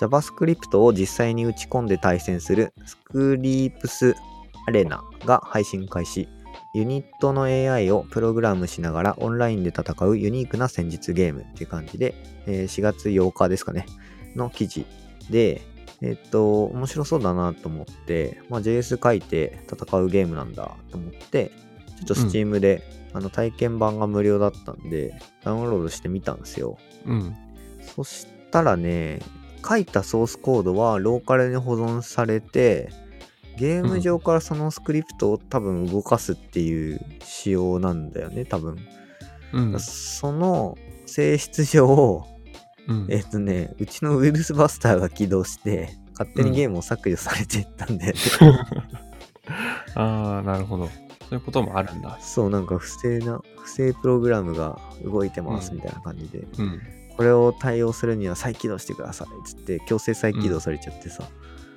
[0.00, 4.14] JavaScript を実際に打ち込んで対戦するスクリープス
[4.68, 6.28] アレナが配信開始。
[6.74, 12.14] ユニットの AI をプログラムしながらオンラインで戦うユニークな戦術ゲームっていう感じで、
[12.46, 13.86] えー4月8日ですかね、
[14.36, 14.86] の記事
[15.30, 15.62] で、
[16.02, 21.52] えっと、面白そうだなと思って、まあ、JS 書いて戦うゲームなんだと思って、
[21.98, 22.82] ちょっと Steam で、
[23.14, 26.76] あの体験版が無料だったんで、ダウンロードしてみたんですよ。
[27.06, 27.34] うん。
[27.80, 29.20] そしたらね、
[29.66, 32.90] 書いたソースコードはローカルに保存されて、
[33.56, 38.76] ゲーム上からそのスクリプトを多分動かすっていう仕様なんだよね、多分。
[39.54, 39.80] うん。
[39.80, 42.26] その性質上、
[42.88, 48.14] うんえっ、とね、うちのウイルスバスターが起動して、勝手にゲームを削除されていったんで、
[49.94, 50.86] ああ、なるほど。
[50.86, 50.92] そ
[51.32, 52.18] ういうこともあるんだ。
[52.20, 56.80] そう、なんか不正な、不正プログラムが動いてますうんみたいな感じで、うん。
[57.16, 61.24] これを対応するには再起動してくださいっつって、強制再起動されちゃってさ、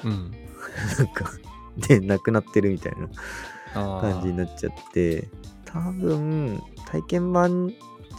[0.03, 0.31] うん。
[0.97, 1.31] なんか、
[1.87, 3.09] で、なくなってるみたいな。
[3.73, 5.29] 感じになっちゃって、
[5.65, 7.69] 多分、体験版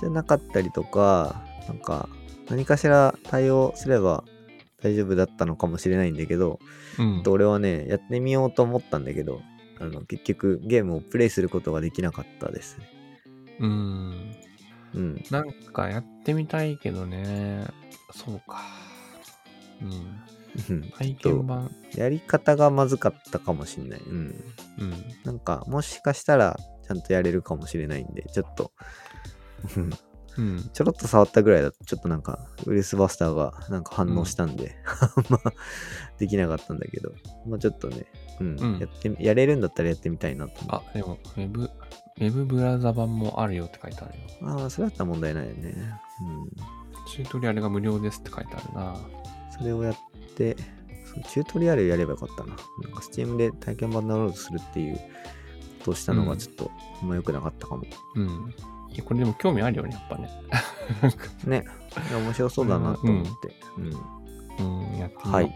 [0.00, 2.08] じゃなかったりとか、なんか、
[2.50, 4.24] 何かしら対応すれば
[4.82, 6.58] 大丈夫だったのかもしれないんだけど、
[6.98, 7.22] うん。
[7.26, 9.40] 俺はね、やってみようと思ったんだけど、
[9.78, 12.90] あの結局ゲームをプレイすることができなかったですね。
[13.60, 14.34] うん。
[14.94, 15.24] うん。
[15.30, 17.66] なんかやってみたいけどね。
[18.12, 18.60] そうか。
[19.82, 19.90] うん。
[19.90, 21.70] うん体験版。
[21.94, 24.00] やり方がまずかったかもしんない。
[24.00, 24.44] うん。
[24.78, 24.94] うん。
[25.24, 28.72] なんか、もしかしたらちゃんとやれるかもしれないんで、ちょっと、
[30.40, 30.70] うんうん。
[30.72, 34.74] ちょろっと触ったぐらいだと、ちょっとなんか、ウイルスバスターがなんか反応したんで、
[35.28, 35.52] まあ、
[36.18, 37.12] できなかったんだけど、
[37.46, 38.06] まあちょっとね、
[38.40, 44.26] うん、うんやってみ、やれるんだったらやってみたいなと思あ、でも、ウェブ、ウェブブラウザ版もあるよって書いてあるよ。
[44.42, 44.62] う。
[44.62, 45.74] ああ、それだったら問題ないよね。
[46.22, 46.50] うん。
[47.10, 48.96] チュートリアルが無料ですって書いてあるな。
[49.58, 49.96] それをやっ
[50.36, 50.56] て、
[51.04, 52.50] そうチュートリアルやればよかったな。
[52.50, 52.56] なん
[52.92, 55.00] か Steam で体験版ダウンロードするっていうこ
[55.86, 56.70] とをしたのうんがちょっと
[57.02, 57.84] あんま良くなかったかも。
[58.14, 58.54] うん。
[58.92, 60.28] いや、これでも興味あるよね、やっぱね。
[61.46, 61.64] ね。
[62.10, 63.30] いや面白そうだなと思って。
[64.58, 64.90] うん。
[64.92, 65.16] うん、やって。
[65.16, 65.52] はい。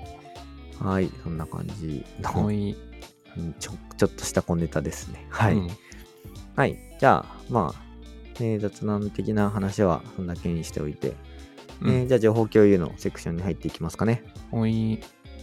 [0.81, 1.11] はい。
[1.23, 2.05] そんな感じ
[2.53, 2.75] い
[3.59, 5.27] ちょちょっとした小ネタですね。
[5.31, 5.55] はい。
[5.55, 5.69] うん
[6.57, 6.79] はい。
[7.01, 7.83] じゃあ、まあ、
[8.39, 11.15] えー雑談的な話はそんだけにしておいて、
[11.83, 14.23] うんえーじゃあ情報共有のセクションに入っていきますかね。
[14.53, 15.01] もういい。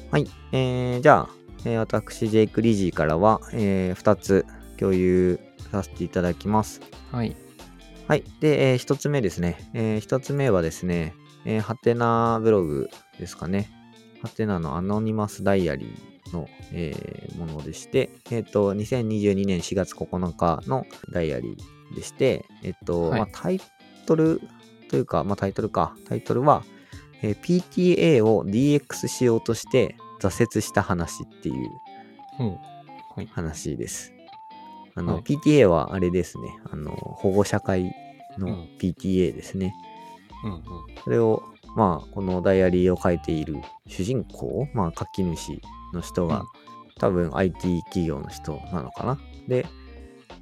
[0.10, 0.28] はい。
[0.54, 1.30] えーじゃあ、
[1.66, 4.46] えー私、ジェイク・リジーからは、え2つ
[4.78, 5.38] 共有
[5.72, 6.80] させていただきます。
[7.12, 7.36] はい。
[8.12, 8.26] はい。
[8.42, 9.72] で、え1つ目ですね。
[9.74, 13.70] え1つ目はですね、えーハテナブログですかね。
[14.22, 23.62] ハテナのアノニマスダイアリーの、えーものでして、えっ、と、2022年4月9日のダイアリーでして、えっ、と、はいまあ、タイ
[24.06, 24.42] トル
[24.90, 25.96] というか、まあ、タイトルか。
[26.10, 26.66] タイトルは、
[27.22, 31.70] えー PTA を DX しようとして挫折した話っていう
[32.42, 32.48] うん。
[33.16, 33.28] はい。
[33.28, 34.12] 話です。
[34.96, 36.60] あの、はい PTA はあれですね。
[36.70, 37.96] あの、保護者会
[38.38, 39.74] のうん PTA ですね。
[40.44, 40.62] うんうん。
[41.04, 41.44] それを、
[41.76, 45.62] まあ、このダイアリーを書いている主人公、まあ、書き主
[45.94, 49.20] の人が、うん多分 IT 企業の人なのかな。
[49.48, 49.66] で、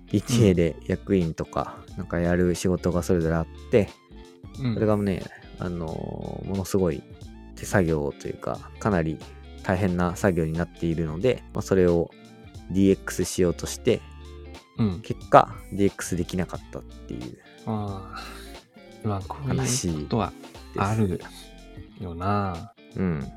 [0.08, 3.88] PTA で役員とか、なんかやる仕事がそれぞれあって、
[4.62, 5.23] うん、それがね、
[5.58, 5.88] あの
[6.45, 7.02] ものすごい
[7.56, 9.17] 手作業というか、かなり
[9.63, 12.12] 大変な作業になっているので、まあ、それを
[12.73, 14.02] DX しようとして、
[14.78, 14.99] うん。
[15.02, 19.08] 結果 DX できなかったっていうああ。
[19.08, 20.34] まあ、こういう話ことは。
[20.78, 21.22] ある
[22.00, 22.74] よな。
[22.95, 23.28] うん。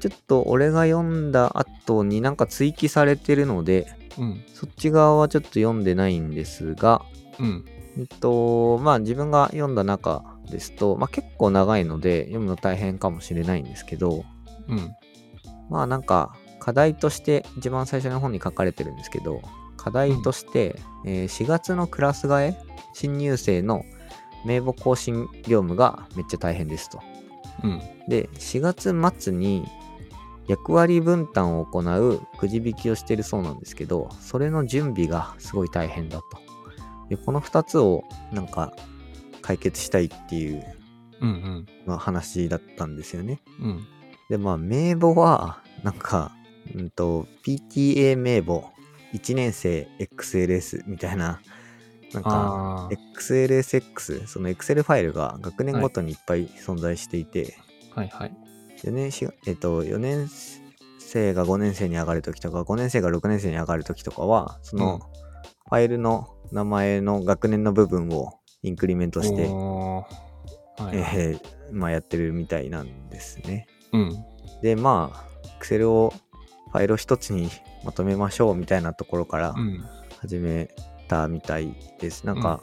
[0.00, 3.86] ちょっと俺が読んだ後になんか追記されてるので、
[4.18, 4.44] うん。
[4.52, 7.02] そっち側はちょっと読んでないんですが、
[7.38, 7.64] うん。
[7.98, 14.24] えっと、まあ自分が読んだ中ですと、まあ、結構長いので読むの大変かもしれないんですけど、
[14.68, 14.90] うん。
[15.70, 19.42] まあなんか課題として一番最初の本に書かれてるんですけど、
[19.82, 22.56] 課題として、えー4月のクラス替え、
[22.94, 23.84] 新入生の
[24.44, 27.00] 名簿更新業務がめっちゃ大変ですと。
[27.64, 27.78] うん。
[28.08, 29.66] で、で、4月末に
[30.48, 36.24] 役割分担を行うくじ引きをしてるそうなんですけど、それの準備がすごい大変だと。
[37.08, 38.72] で、この2つをなんか
[39.40, 40.64] 解決したいっていう
[41.20, 41.66] うんうん。
[41.86, 43.40] まあ話だったんですよね。
[43.60, 43.86] うん。
[44.28, 46.32] で、まあ、名簿は、なんか、
[46.74, 48.71] うんと、PTA 名簿、
[49.12, 51.40] 1年生 XLS みたいな、
[52.12, 52.88] なんか。
[53.16, 57.54] XLSX、その Excel ファイルが学年ごとにいっぱい存在していて、
[57.94, 58.36] はいはい。
[58.84, 60.28] 4年し、えっと、4年
[60.98, 65.22] 生が5年生に上がるときとか、5年生が6年生に上がるときとかは、その、うん
[65.72, 70.04] ファイルの名前の学年の部分をインクリメントして、は
[70.92, 70.96] い。
[70.98, 71.40] えー
[71.72, 73.66] まあ、やってるみたいなんですね。
[73.94, 74.24] うん。
[74.60, 76.12] で、まあ、Excel を、
[76.72, 77.48] ファイルを一つに
[77.84, 79.84] まとめましょうみたいなところからうん。
[80.20, 80.68] 始め
[81.08, 82.24] たみたいです。
[82.24, 82.60] なんか、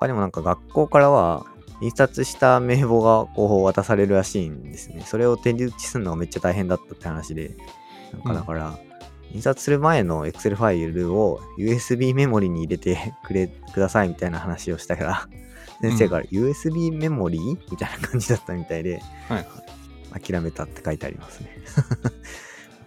[0.00, 1.44] 他にもなんか学校からは、
[1.82, 5.02] 印刷した名簿がこう渡されるらしいんですね。
[5.04, 7.54] それを手打ちするのがめっちゃ大変だったって話で、
[8.12, 8.78] なんかだから、
[9.32, 15.28] 印刷する前の Excel ファイルを USB メモリに入れてくれ、くださいみたいな話をしたから、
[15.82, 17.58] 先生から USB メモリー？
[17.70, 19.46] みたいな感じだったみたいで、はい。
[20.22, 21.50] 諦めたって書いてありますね。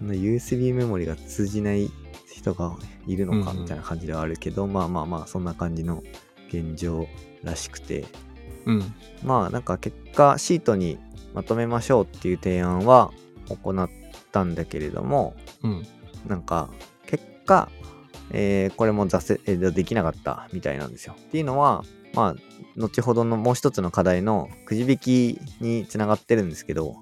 [0.01, 1.89] USB メモリが通じない
[2.27, 2.75] 人が
[3.07, 6.03] いるのかうんうんみたいな感じではあるけど、まあまあまあそんな感じの
[6.49, 7.07] 現状
[7.43, 8.05] らしくて
[8.65, 8.93] うん。
[9.23, 10.97] まあなんか結果シートに
[11.33, 13.11] まとめましょうっていう提案は
[13.49, 13.89] 行っ
[14.31, 15.87] たんだけれどもうん。
[16.27, 16.69] なんか
[17.05, 17.69] 結果、
[18.31, 21.15] えーこれも挫折、えーできなかったみたいなんですよ。
[21.19, 22.35] っていうのはまあ
[22.77, 26.97] 後ほどのもう一つの課題のくじ引きにつながってるんですけど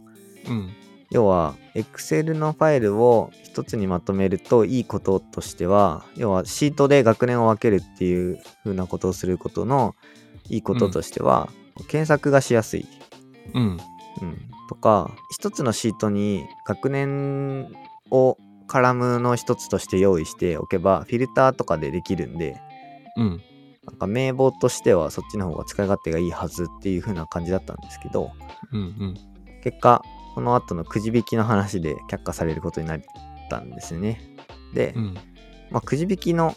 [0.48, 0.70] うん。
[1.14, 9.96] 要は Excel のファイルを一つにまとめるといいこととしては要はシートで学年を分けるっていう風なことをすることの
[10.50, 11.50] いいこととしては、
[11.88, 12.86] 検索がしやすい、
[13.54, 13.80] うん。
[14.22, 14.38] うん、
[14.70, 17.74] とか一つのシートに学年
[18.12, 22.62] をカラムの一つとして用意しておけばフィルターとかでできるんで
[23.18, 23.42] うん。
[23.86, 28.32] なんか名簿としてはそっちの方が使い勝手がいいはずっていう風な感じだったんですけど
[28.72, 28.80] うん。
[28.80, 29.18] うん。
[29.64, 33.02] 結果この後のくじ引きの話で却下されることになっ
[33.50, 34.20] たんですね
[34.74, 35.14] で、うん。
[35.70, 36.56] まあ、くじ引きの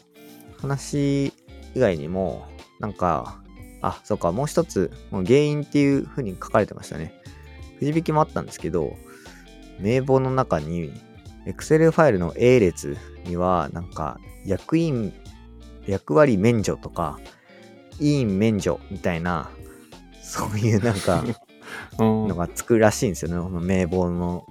[0.60, 1.32] 話
[1.74, 2.46] 以外にも
[2.80, 3.42] なんか
[3.82, 7.14] あそうかもう一つもう原因っていう風に書かれてましたね
[7.78, 8.94] くじ引きもあったんですけど
[9.78, 10.92] 名簿の中に
[11.46, 15.12] Excel ファイルの A 列にはなんか役員
[15.86, 17.18] 役割免除とか
[18.00, 19.50] 委員免除みたいな
[20.22, 21.24] そういうなんか
[21.98, 24.44] のがつくらしいんですよね、この名簿の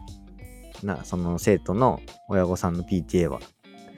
[0.83, 3.39] なその生徒の親御さんの PTA は。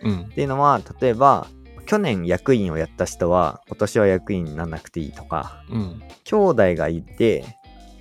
[0.03, 0.29] うんっ。
[0.29, 1.47] ていうのは例えば
[1.85, 6.01] 去年役員をやった人は今年は役員にならなくていいとかうん。
[6.23, 7.45] 兄弟がいて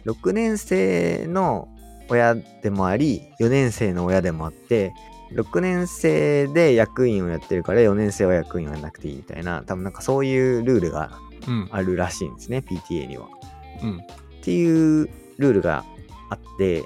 [0.05, 1.69] 6年生の
[2.09, 4.93] 親でもあり4年生の親でもあって
[5.33, 11.69] 6年生で役員をやってるから4年生は役員をやらなくていいみたいな多分なんかそういうルールがうん。
[11.71, 13.29] あるらしいんですね PTA には。
[13.83, 14.01] うん。
[14.47, 15.85] っていうルールが
[16.31, 16.85] あって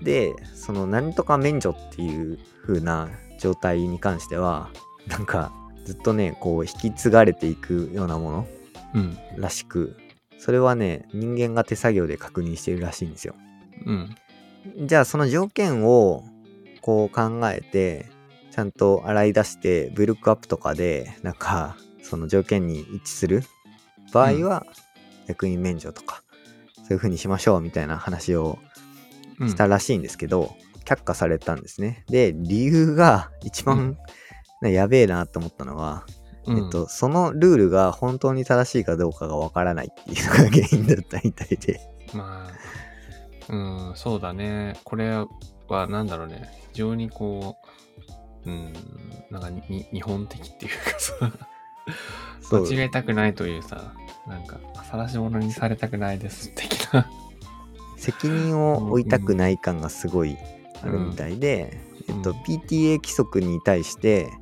[0.00, 4.70] でその何とか免除っていう風な状態に関しては
[5.08, 5.52] なんか
[5.84, 8.46] ずっとねこう引き継がれていくようなもの
[8.94, 9.18] うん。
[9.36, 9.94] らしく
[10.38, 13.34] それはね人間が手作業で確認しているらしいんですよ
[13.84, 14.16] うん。
[14.86, 16.24] じゃあその条件を
[16.80, 18.06] こう考えて
[18.52, 23.42] ちゃんと洗い出して VLOOKUP とかでなんかその条件に一致する
[24.14, 24.64] 場合は
[25.26, 26.21] 役員免除とか
[26.92, 28.58] そういう風にしましょうみたいな話を
[29.40, 29.48] うん。
[29.48, 32.04] したらしいんですけど、却下されたんですね。
[32.08, 33.96] で、理由が一番、
[34.60, 36.04] ねやべえなと思ったのは、
[36.46, 41.80] うん、えっと、そのルールが本当に正しいかどうかがわからないっていうのが原因だったみたいで。
[42.12, 43.56] まあ、う
[43.92, 44.76] ん、そうだね。
[44.84, 45.10] これ
[45.68, 46.48] は、なんだろうね。
[46.72, 47.56] 非常にこ
[48.44, 48.72] う、うん、
[49.30, 51.32] なんかにに日本的っていうかさ、
[52.52, 53.94] 間違えたくないというさ、
[54.26, 54.60] なんか、
[54.90, 57.10] 晒し者にされたくないです 的な。
[57.96, 60.36] 責任を負いたくない感がすごい
[60.82, 62.16] あるみたいで、うん。
[62.16, 64.32] えっと、PTA 規則に対して、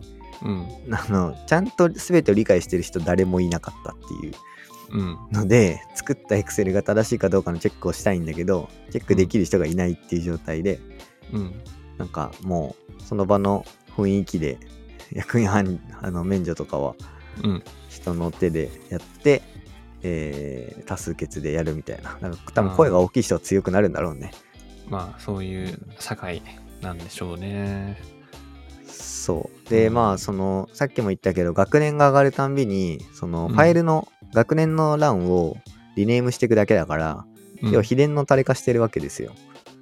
[0.43, 4.35] うん、あの、ちゃんと全てを理解してる人誰もいなかったっていう。
[4.93, 10.81] うん、ので、作った Excel が正しいかどうかのチェックをしたいんだけど、チェックできる人がいないっていう状態で、
[11.33, 11.55] うん、
[11.97, 13.65] なんかもうその場の
[13.97, 14.59] 雰囲気で
[15.13, 16.97] 役員判あの免除とかは
[17.45, 19.43] うん、人の手でやって
[20.03, 22.19] えー多数決でやるみたいな。
[22.21, 24.33] なんか多分声が大きい人は強くなるんだろうね。
[24.89, 26.43] まあ、そういう社会
[26.81, 27.97] なんでしょうね。
[28.87, 29.71] そう。
[29.71, 35.57] で、うんまあ、その、さっきも言ったけど、学年が上がるたんびに、その、うんファイルの、学年の欄を
[35.97, 37.25] リネームしていくだけだから、
[37.63, 39.33] うん要は秘伝の垂れ化してるわけですよ。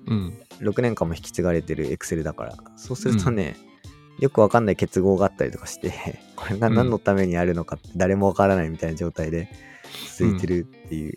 [0.08, 0.38] うん。
[0.60, 2.56] 6年間も引き継がれてる Excel だから。
[2.76, 3.56] そうするとね、
[4.18, 5.92] よくわかんない結合があったりとかして、
[6.34, 9.48] これが何のためにあるのかって誰もわからないみたいな状態で
[10.16, 11.14] 続いてるっていう、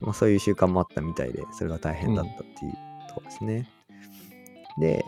[0.00, 2.72] まあ、そういう習慣もあったみたいで、それが大変だったっていう
[3.08, 3.68] ところですね。
[4.78, 5.04] で、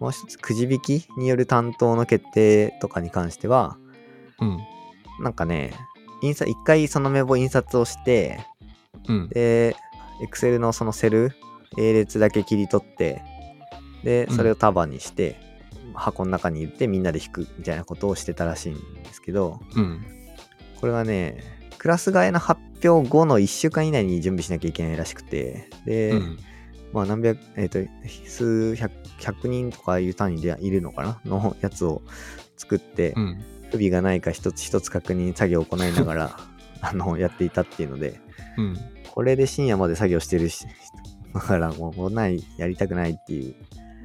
[0.00, 3.76] もう一つ、くじ引きによる担当の決定とかに関しては、
[4.40, 4.58] うん。
[5.20, 5.72] なんかね、
[6.22, 8.40] 印刷、一回その名簿印刷をして、
[9.08, 9.28] うん。
[9.28, 9.76] で、
[10.22, 11.32] Excel のそのセル、
[11.76, 13.22] A 列だけ切り取って、
[14.04, 15.36] で、うんそれを束にして、
[15.94, 20.06] 箱の中に入れてみんなで引くみたいなことをしてたらしいんですけど、うん。
[20.80, 26.38] これがね、クラス替えの発表後の1週間以内に準備しなきゃいけないらしくて、で、うん。
[26.92, 27.78] まあ何百、えっ、と、
[28.26, 31.20] 数百、100人とかいう単位でいるのかな？
[31.24, 32.02] のやつを
[32.56, 33.44] 作って、うん。
[33.70, 36.40] 不備がないか一つ一つ確認作業を行いながら、
[36.80, 38.20] あの、やっていたっていうので、
[38.56, 38.76] うん。
[39.10, 40.66] これで深夜まで作業してるし、
[41.34, 43.54] だからもうこんなんやりたくないっていう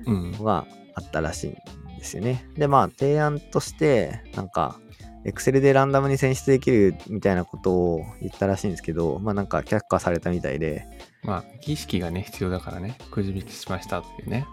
[0.08, 0.44] うんの。
[0.44, 1.56] があったらしいん
[2.04, 2.46] ですよね。
[2.56, 4.80] で、まあ提案として、なんか、
[5.26, 10.86] Excel でランダムに選出できるみたいなことを言ったらしいんですけど、まあなんか却下されたみたいで、
[11.24, 14.46] まあ、儀式がね、必要だからね、くじ引きしましたっていうね。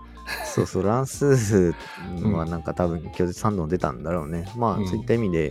[0.45, 1.75] そうそう、 乱数
[2.23, 4.47] はなんか多分拒絶反応出たんだろうね。
[4.57, 5.51] まうんあそういった意味で、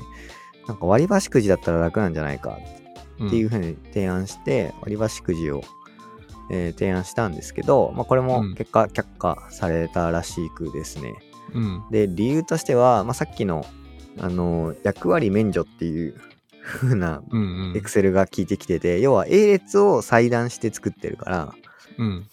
[0.67, 2.57] なんか割り箸くじだったら楽なんじゃないか
[3.19, 5.61] うんっていうふうに提案して、割り箸くじを、
[6.49, 11.13] えー提案したんですけど、まあ、これもうん結果却下されたらしくですね。
[11.53, 11.83] うん。
[11.91, 13.65] で、理由としては、まあ、さっきの、
[14.19, 16.15] あの、役割免除っていう
[16.63, 17.41] 風なうん。
[17.41, 17.73] うん。
[17.73, 21.53] Excel が効いてきてて、要は A 列を裁断して作ってるから、
[21.97, 22.27] うん。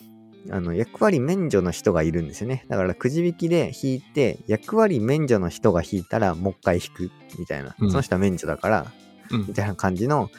[0.51, 2.65] あの、役割免除の人がいるんですよね。
[2.69, 7.75] だからくじ引きで引いて、役割免除の人が引いたらもう一回引くみたいな。
[7.79, 8.93] うんその人は免除だから、
[9.31, 9.55] うんみ。
[9.55, 10.31] たいな感じの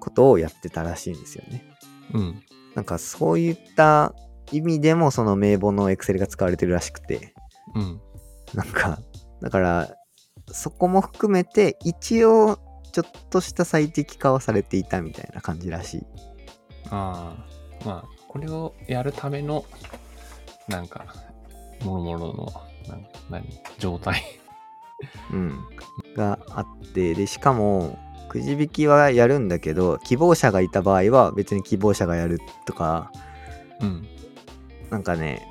[0.00, 1.64] ことをやってたらしいんですよね。
[2.12, 2.42] うん。
[2.74, 4.14] なんかそういった
[4.52, 7.32] 意味でもその名簿の Excel が使われてるらしくて、
[7.74, 8.00] うん。
[8.54, 8.98] なんか、
[9.40, 9.94] だから、
[10.48, 12.58] そこも含めて一応
[12.92, 16.06] ちょっとした最適化はされていたみたいな感じらしい。
[16.90, 17.54] ああ。
[17.84, 19.64] まあ、これをやるための、
[20.68, 21.04] なんか、
[21.82, 22.52] もろもろの、
[22.88, 23.60] なん何？
[23.78, 24.22] 状態。
[25.32, 25.58] うん。
[26.16, 27.98] があって、で、しかも、
[28.28, 33.12] くじ引きはやるんだけど、希望者がいた場合は別に希望者がやるとか、
[33.80, 34.08] うん。
[34.90, 35.48] なんかね、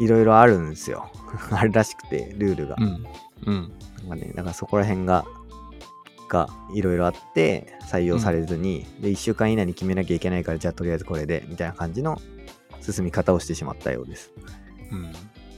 [0.00, 1.10] いろいろあるんですよ。
[1.50, 2.76] あるらしくて、ルールが。
[2.78, 3.06] うん。
[3.46, 3.72] うん。
[4.08, 5.24] なんかね、だからそこら辺が、
[6.28, 12.20] がいろいろあって採用されずに、で、1週間以内に決めなきゃいけないから、じゃあとりあえずこれで、みたいな感じの
[12.80, 14.32] 進み方をしてしまったようです。
[14.90, 15.12] うん。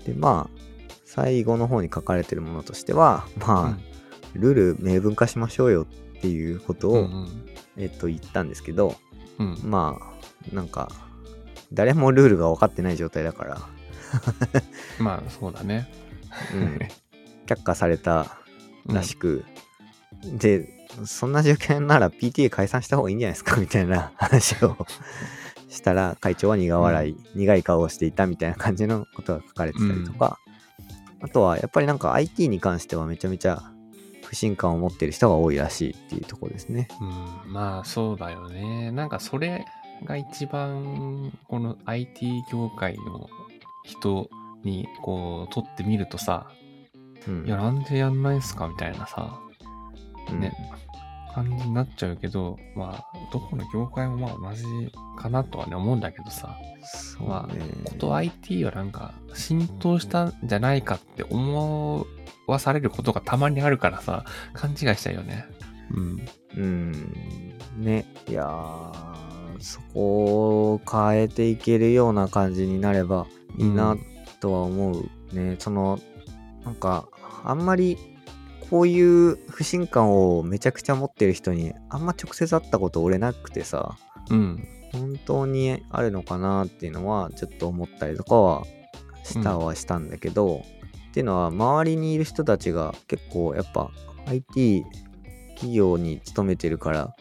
[0.04, 0.60] で、まあ、
[1.04, 3.80] 最後の方に書かれてるものとしては、まあ、うん
[4.38, 5.86] ルール明文化しましょうよ
[6.18, 7.46] っていうことを、うん
[7.76, 8.96] えっと、言ったんですけど、
[9.38, 9.58] うん。
[9.64, 9.98] ま
[10.52, 10.90] あ、なんか、
[11.72, 13.68] 誰もルールが分かってない状態だから、
[14.98, 15.88] まあ、そうだね。
[16.54, 16.78] うん、
[17.46, 18.38] 却下された
[18.86, 19.44] らしく、
[20.24, 20.68] で、
[21.04, 23.57] そんな状況なら PTA 解散した方がいいんじゃないですか？
[23.57, 24.76] みたいな 話を
[25.68, 30.38] したら、会長は苦笑い、苦い顔をしていたみたいな感じのことが書かれてたりとか、
[31.20, 33.62] あとはやっぱりなんか IT に関してはめちゃめちゃ
[34.24, 36.88] 不信感を持ってる人が多いらしいっていうところですね。
[37.46, 38.90] うん、まあそうだよね。
[38.92, 39.64] なんかそれ
[40.04, 43.28] が一番この IT 業界の
[43.87, 44.28] 人
[44.62, 46.51] にこう取ってみるとさ、
[47.26, 47.47] うん。
[47.47, 49.41] いやなんでやんないんすかみたいなさ、
[50.30, 50.53] うんね、
[51.34, 54.64] 感じになっちゃうけど、まあどこの業界もまあ同じ
[55.18, 57.62] かなとはね思うんだけどさ、そうまあね。
[57.84, 62.07] こと IT はなんか浸透したんじゃないかって思
[62.47, 65.47] わされることがたまにあるからさ、勘違いしちゃうよね。
[65.93, 66.26] うん。
[66.57, 67.14] うん。
[67.78, 68.07] ね。
[68.28, 69.25] いやー、
[69.61, 73.26] そこを変えていけるような感じになれば
[73.59, 73.96] いいな
[74.40, 75.57] とは思うね。
[75.59, 75.98] その、
[76.64, 77.09] なんか、
[77.44, 77.96] あんまり
[78.70, 83.96] こういう不信感をめちゃくちゃ持ってる人にあんま直接会ったこと俺なくてさ、
[84.30, 84.68] うん。
[84.92, 88.64] 本当にあるのかなっていうのはちょっと思ったりとかは
[89.24, 90.62] したはしたんだけど、
[91.11, 93.90] っていうのは周りにいる人たちが結構やっぱ
[94.26, 94.84] IT
[95.54, 97.14] 企業に勤めてるから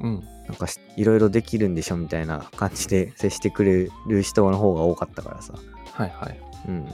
[0.00, 0.22] うん。
[0.48, 5.54] なんかしいろいろできるんでしょみたいな感じで接してくれる人の方が多かったからさ、
[5.92, 6.40] はいはい。
[6.68, 6.88] うん。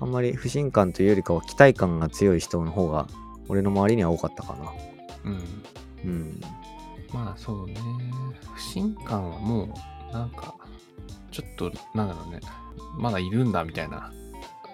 [0.00, 3.08] あんまり不信感というよりかは期待感が強い人の方が
[3.48, 4.72] 俺の周りには多かったかな。
[5.24, 5.38] うん。
[6.04, 6.40] うん。
[7.12, 7.74] まあそうね。
[8.54, 9.64] 不信感はも
[10.10, 10.54] う、なんか、
[11.30, 12.40] ちょっと、なんだろうね。
[12.98, 14.12] まだいるんだみたいな、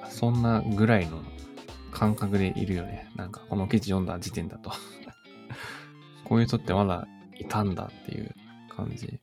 [0.09, 1.23] そんなぐらいの
[1.93, 3.11] 感覚でいるよね。
[3.17, 4.71] なんか、この記事読んだ時点だと。
[6.25, 7.07] こういう人ってまだ
[7.39, 8.35] いたんだっていう
[8.75, 9.21] 感じ。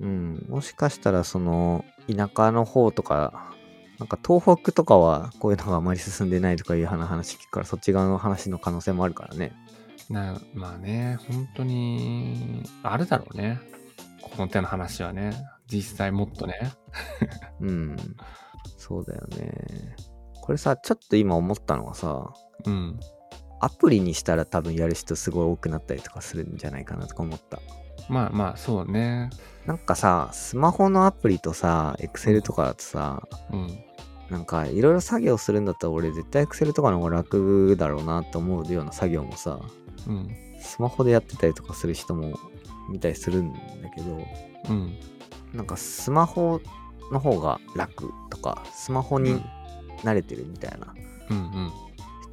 [0.00, 3.52] うん、もしかしたらその田舎の方とか、
[3.98, 9.52] なんか東北とかはこういうのがあまり進んでないとかいう話聞くから、そっち側の話の可能性もあるからね。
[10.10, 13.60] なまあね、本当に、あるだろうね。
[14.22, 15.32] この手の話はね。
[15.66, 16.72] 実際もっとね。
[17.60, 17.96] うん。
[18.76, 19.96] そうだよね。
[20.42, 22.34] これさ、ちょっと今思ったのはさ、
[22.66, 22.98] うん。
[23.64, 27.60] アプリにしたら多分やる人すごい多くなったりとかするんじゃないかなとか思った。
[28.10, 29.30] まあまあ、そうね。
[29.64, 33.78] なんかさ、スマホのアプリとさ、Excel とかだとさ、うん。
[34.28, 39.58] なんかいろいろ作業するんだったら俺絶対 Excel とかの方が楽だろうなって思うような作業もさ、
[40.06, 40.28] うん。
[40.60, 42.38] スマホでやってたりとかする人も
[42.90, 43.58] 見たりするんだ
[43.94, 44.18] けど、
[44.68, 44.98] うん。
[45.54, 46.60] なんかスマホ
[47.10, 49.42] の方が楽とか、スマホに
[50.02, 50.94] 慣れてるみたいな
[51.30, 51.72] うんうん。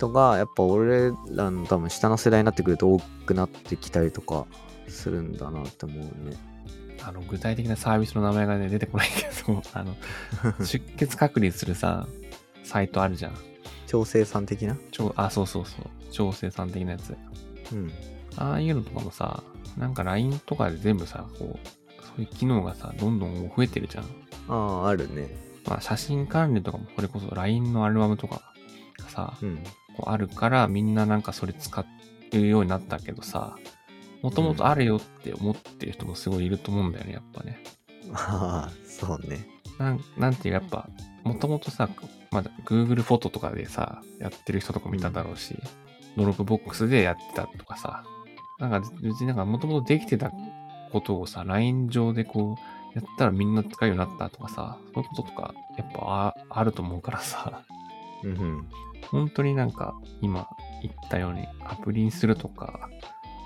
[0.02, 4.48] 人が、やっぱ俺らの多分下の世代になってくると多くなってきたりとか
[4.88, 6.38] するんだなって思うね。
[7.04, 9.96] あの、具体的なサービスの名前がね、出てこないけど、 あの、
[10.66, 12.08] 出血確認するさ、
[12.64, 13.34] サイトあるじゃん。
[13.88, 14.78] 調整さん的な？
[14.92, 15.86] 超、あ、そうそうそう。
[16.12, 17.16] 調整さん的なやつ。
[17.74, 17.92] うん。
[18.38, 19.44] ああいうのとかもさ、
[19.78, 24.04] なんか LINE とかで全部さ、こう、そういう機能がさ、どんどん増えてるじゃん。
[24.48, 25.30] ああ、あるね。
[25.66, 28.54] まあ、写真管理とかも、それこそ LINE のアルバムとか
[29.00, 29.64] がさ、うん。
[29.98, 31.86] こうあるから、みんななんかそれ使
[32.34, 33.56] うようになったけどさ、
[34.22, 37.60] もともとあるよって思ってる人もすごいいると思うんだよね、やっぱね。
[38.14, 39.48] ああ、そうね。
[39.80, 40.90] なん、なんていうかやっぱ、
[41.24, 41.90] もともとさ、
[42.32, 45.56] まだ Google フォトとかでさ、やってる人とかもいただろうし、
[46.16, 48.04] Dropbox でやってたとかさ、
[48.60, 50.32] なんか別になんかもともとできてた
[50.92, 57.64] ことをさ、LINE 上でこう、やったらみんな使うようになったとかさ、そういうこととか、やっぱああると思うからさ、
[58.24, 58.68] うんうん。
[59.10, 60.48] 本当になんか今
[60.82, 62.90] 言ったようにアプリにするとか、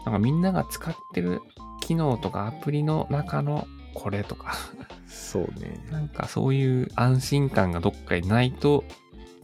[0.06, 1.42] なんかみんなが使ってる
[1.82, 4.56] 機能とかアプリの中のこれとか、
[5.08, 5.80] そうね。
[5.92, 8.84] なんかそういう安心感がどっかにないと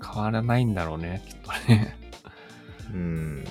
[0.03, 1.97] 変わらないんだろうね、きっとね。
[2.93, 3.45] うん。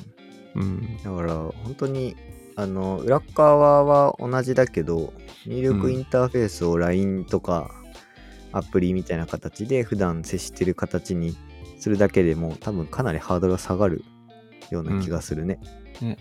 [0.55, 0.97] うん。
[1.03, 2.17] だから、本当に、
[2.57, 5.13] あの、裏側は同じだけど、
[5.47, 7.71] 入力インターフェースを LINE とか、
[8.53, 11.37] アプリみたいな形で普段接してる形に
[11.81, 14.05] するだけでも多分かなりハードルが下がる
[14.71, 15.59] ような気がするね。
[16.01, 16.17] ね、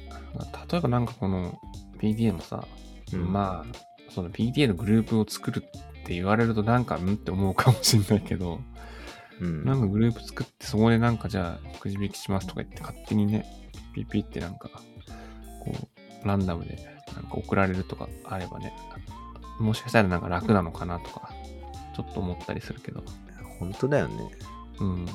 [0.72, 1.60] 例えばなんかこの
[2.00, 2.66] PTA もさ、
[3.14, 5.72] うんまあ、その PTA のグループを作るっ
[6.06, 8.60] て言われるとなんかんって思うかもしれないけど、
[9.40, 9.66] うん。
[9.66, 13.46] なんかグループ作ってそこでなんかじゃあくじ引きしますとか言って勝手にね、
[13.94, 14.70] ピッピってなんか、
[15.64, 15.76] こ
[16.24, 16.78] う、ランダムで
[17.16, 18.74] なんか送られるとかあればね、
[19.60, 21.32] もしかしたらなんか楽なのかなとか、
[21.96, 23.04] ちょっと思ったりするけど。
[23.60, 24.30] 本当だよね。
[24.82, 24.94] うんう。
[24.96, 25.06] ん。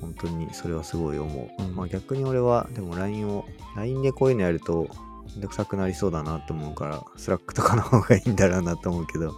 [0.00, 1.62] 本当にそれはすごい思う。
[1.62, 3.44] うんまあ逆に俺は、でも LINE を、
[3.76, 4.88] LINE でこういうのやると、
[5.34, 9.32] めんどくさくなりそうだなって思うから、 Slack とかの方がいいんだろうなと思うけど。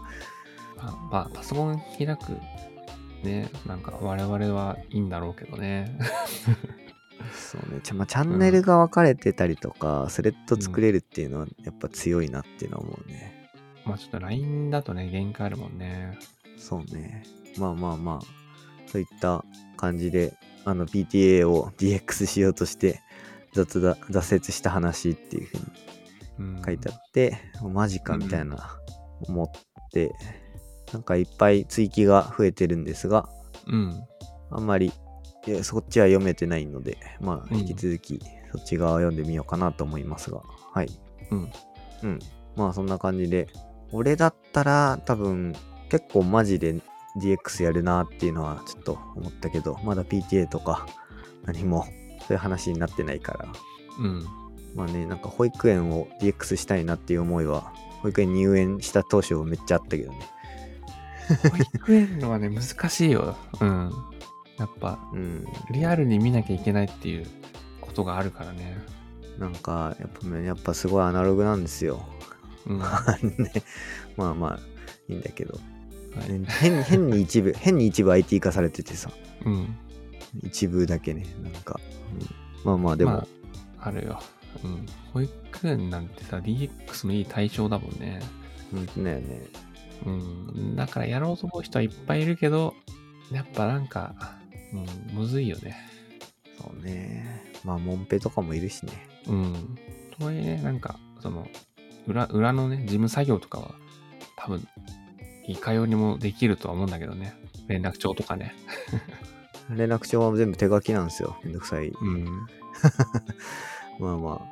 [0.77, 2.39] まあ、まあ、パソコン開く、
[3.24, 5.99] ね、なんか我々はいいんだろうけどね。
[7.33, 7.81] そうね。
[7.83, 13.51] ちゃまあ、チャンネルが分かれてたりとか、スレッド作れるっていうのはやっぱ強いなっていうのは思うね。
[13.85, 16.18] まあちょっと LINE だとね、限界あるもんね。
[16.57, 17.24] そうね。
[17.59, 18.45] まあまあまあ、
[18.97, 19.44] そういった
[19.76, 20.32] 感じで、
[20.64, 23.03] あの PTA を DX しようとして、
[23.53, 25.62] 雑だ挫折した話っていうふうに
[26.38, 28.78] うん、書いてあって、マジかみたいな
[29.28, 29.51] 思っ
[29.92, 30.14] て、
[30.94, 33.28] なんかいっぱい追記が増えてるんですが、
[33.66, 34.03] うん。
[34.51, 34.92] あんまり
[35.62, 38.20] そっちは読めてないので、まあうん引き続き
[38.53, 40.40] そっち側を読んでみようかなと思いますが、
[40.72, 40.88] はい。
[41.30, 41.51] うん。
[42.03, 42.18] うん。
[42.55, 43.49] まあそんな感じで、
[43.92, 45.55] 俺だったら多分
[45.90, 46.80] 結構マジで
[47.18, 50.86] DX やるなっていうのはちょっと思ったけど、まだ PTA とか
[51.44, 51.84] 何も
[52.20, 53.48] そういう話になってないから、
[53.98, 54.24] うん。
[54.74, 60.18] まあね、なんか保育園を DX したいなっていう思いは、保育園に入園した当初めっちゃあったけどね。
[61.50, 63.36] 保育園のはね、難しいよ。
[63.60, 63.90] うん。
[64.58, 65.46] やっぱ、うん。
[65.70, 67.26] リアルに見なきゃいけないっていう
[67.80, 68.76] ことがあるからね。
[69.38, 72.04] なんか、やっぱね、やっぱすごいアナログなんですよ。
[72.66, 72.78] うん。
[72.78, 73.50] は ね、
[74.16, 74.58] まあまあ、
[75.08, 75.58] いいんだけど。
[76.24, 79.10] いね変変に一部、 変に一部 IT 化されててさ、
[79.44, 79.76] うん。
[80.42, 81.80] 一部だけね、なんか。
[82.20, 83.18] うんまあまあ、でも、ま
[83.78, 84.20] あ、あるよ。
[84.64, 84.86] うん。
[85.12, 88.20] 保育園なんてさ、DX のいい対象だもんね。
[88.72, 89.40] 本当だよね。
[90.04, 90.76] うん。
[90.76, 92.74] だからやろうと思う人はいっぱいいるけど、
[93.30, 94.14] やっぱなんか、
[94.72, 95.76] うん、むずいよね。
[96.60, 97.44] そうね。
[97.64, 98.92] まあ、モンペとかもいるしね。
[99.28, 99.78] うん。
[100.18, 101.46] とはいえね、なんか、その、
[102.08, 103.74] 裏、裏のね、事務作業とかは、
[104.36, 104.66] 多分、
[105.49, 107.36] いかようにもできるとは思うんだけどね。
[107.68, 108.55] 連絡帳とかね。
[109.70, 111.36] 連絡帳は全部手書きなんですよ。
[111.42, 111.88] めんどくさい。
[111.88, 112.24] うん。
[113.99, 114.47] まあま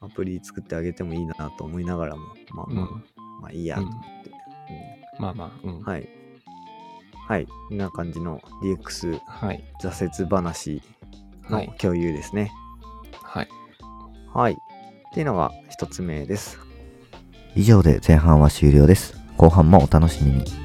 [0.00, 2.22] あ、アプリ作ってあげてもいいなと思いながらも、
[2.52, 3.04] まあまあ、うん。
[3.42, 4.30] まあいいやと思って。
[5.18, 5.76] まあまあ、うん。
[5.78, 6.08] うんはい。
[7.26, 7.46] はい。
[7.46, 9.64] こんな感じの DX はい。
[9.82, 10.82] 挫折話
[11.48, 12.52] はいの共有ですね。
[13.22, 13.48] はい。
[14.32, 14.52] はい。
[14.52, 14.56] っ
[15.14, 16.58] ていうのが一つ目です。
[17.54, 19.23] 以上で前半は終了です。
[19.36, 20.63] 後半もお楽しみに。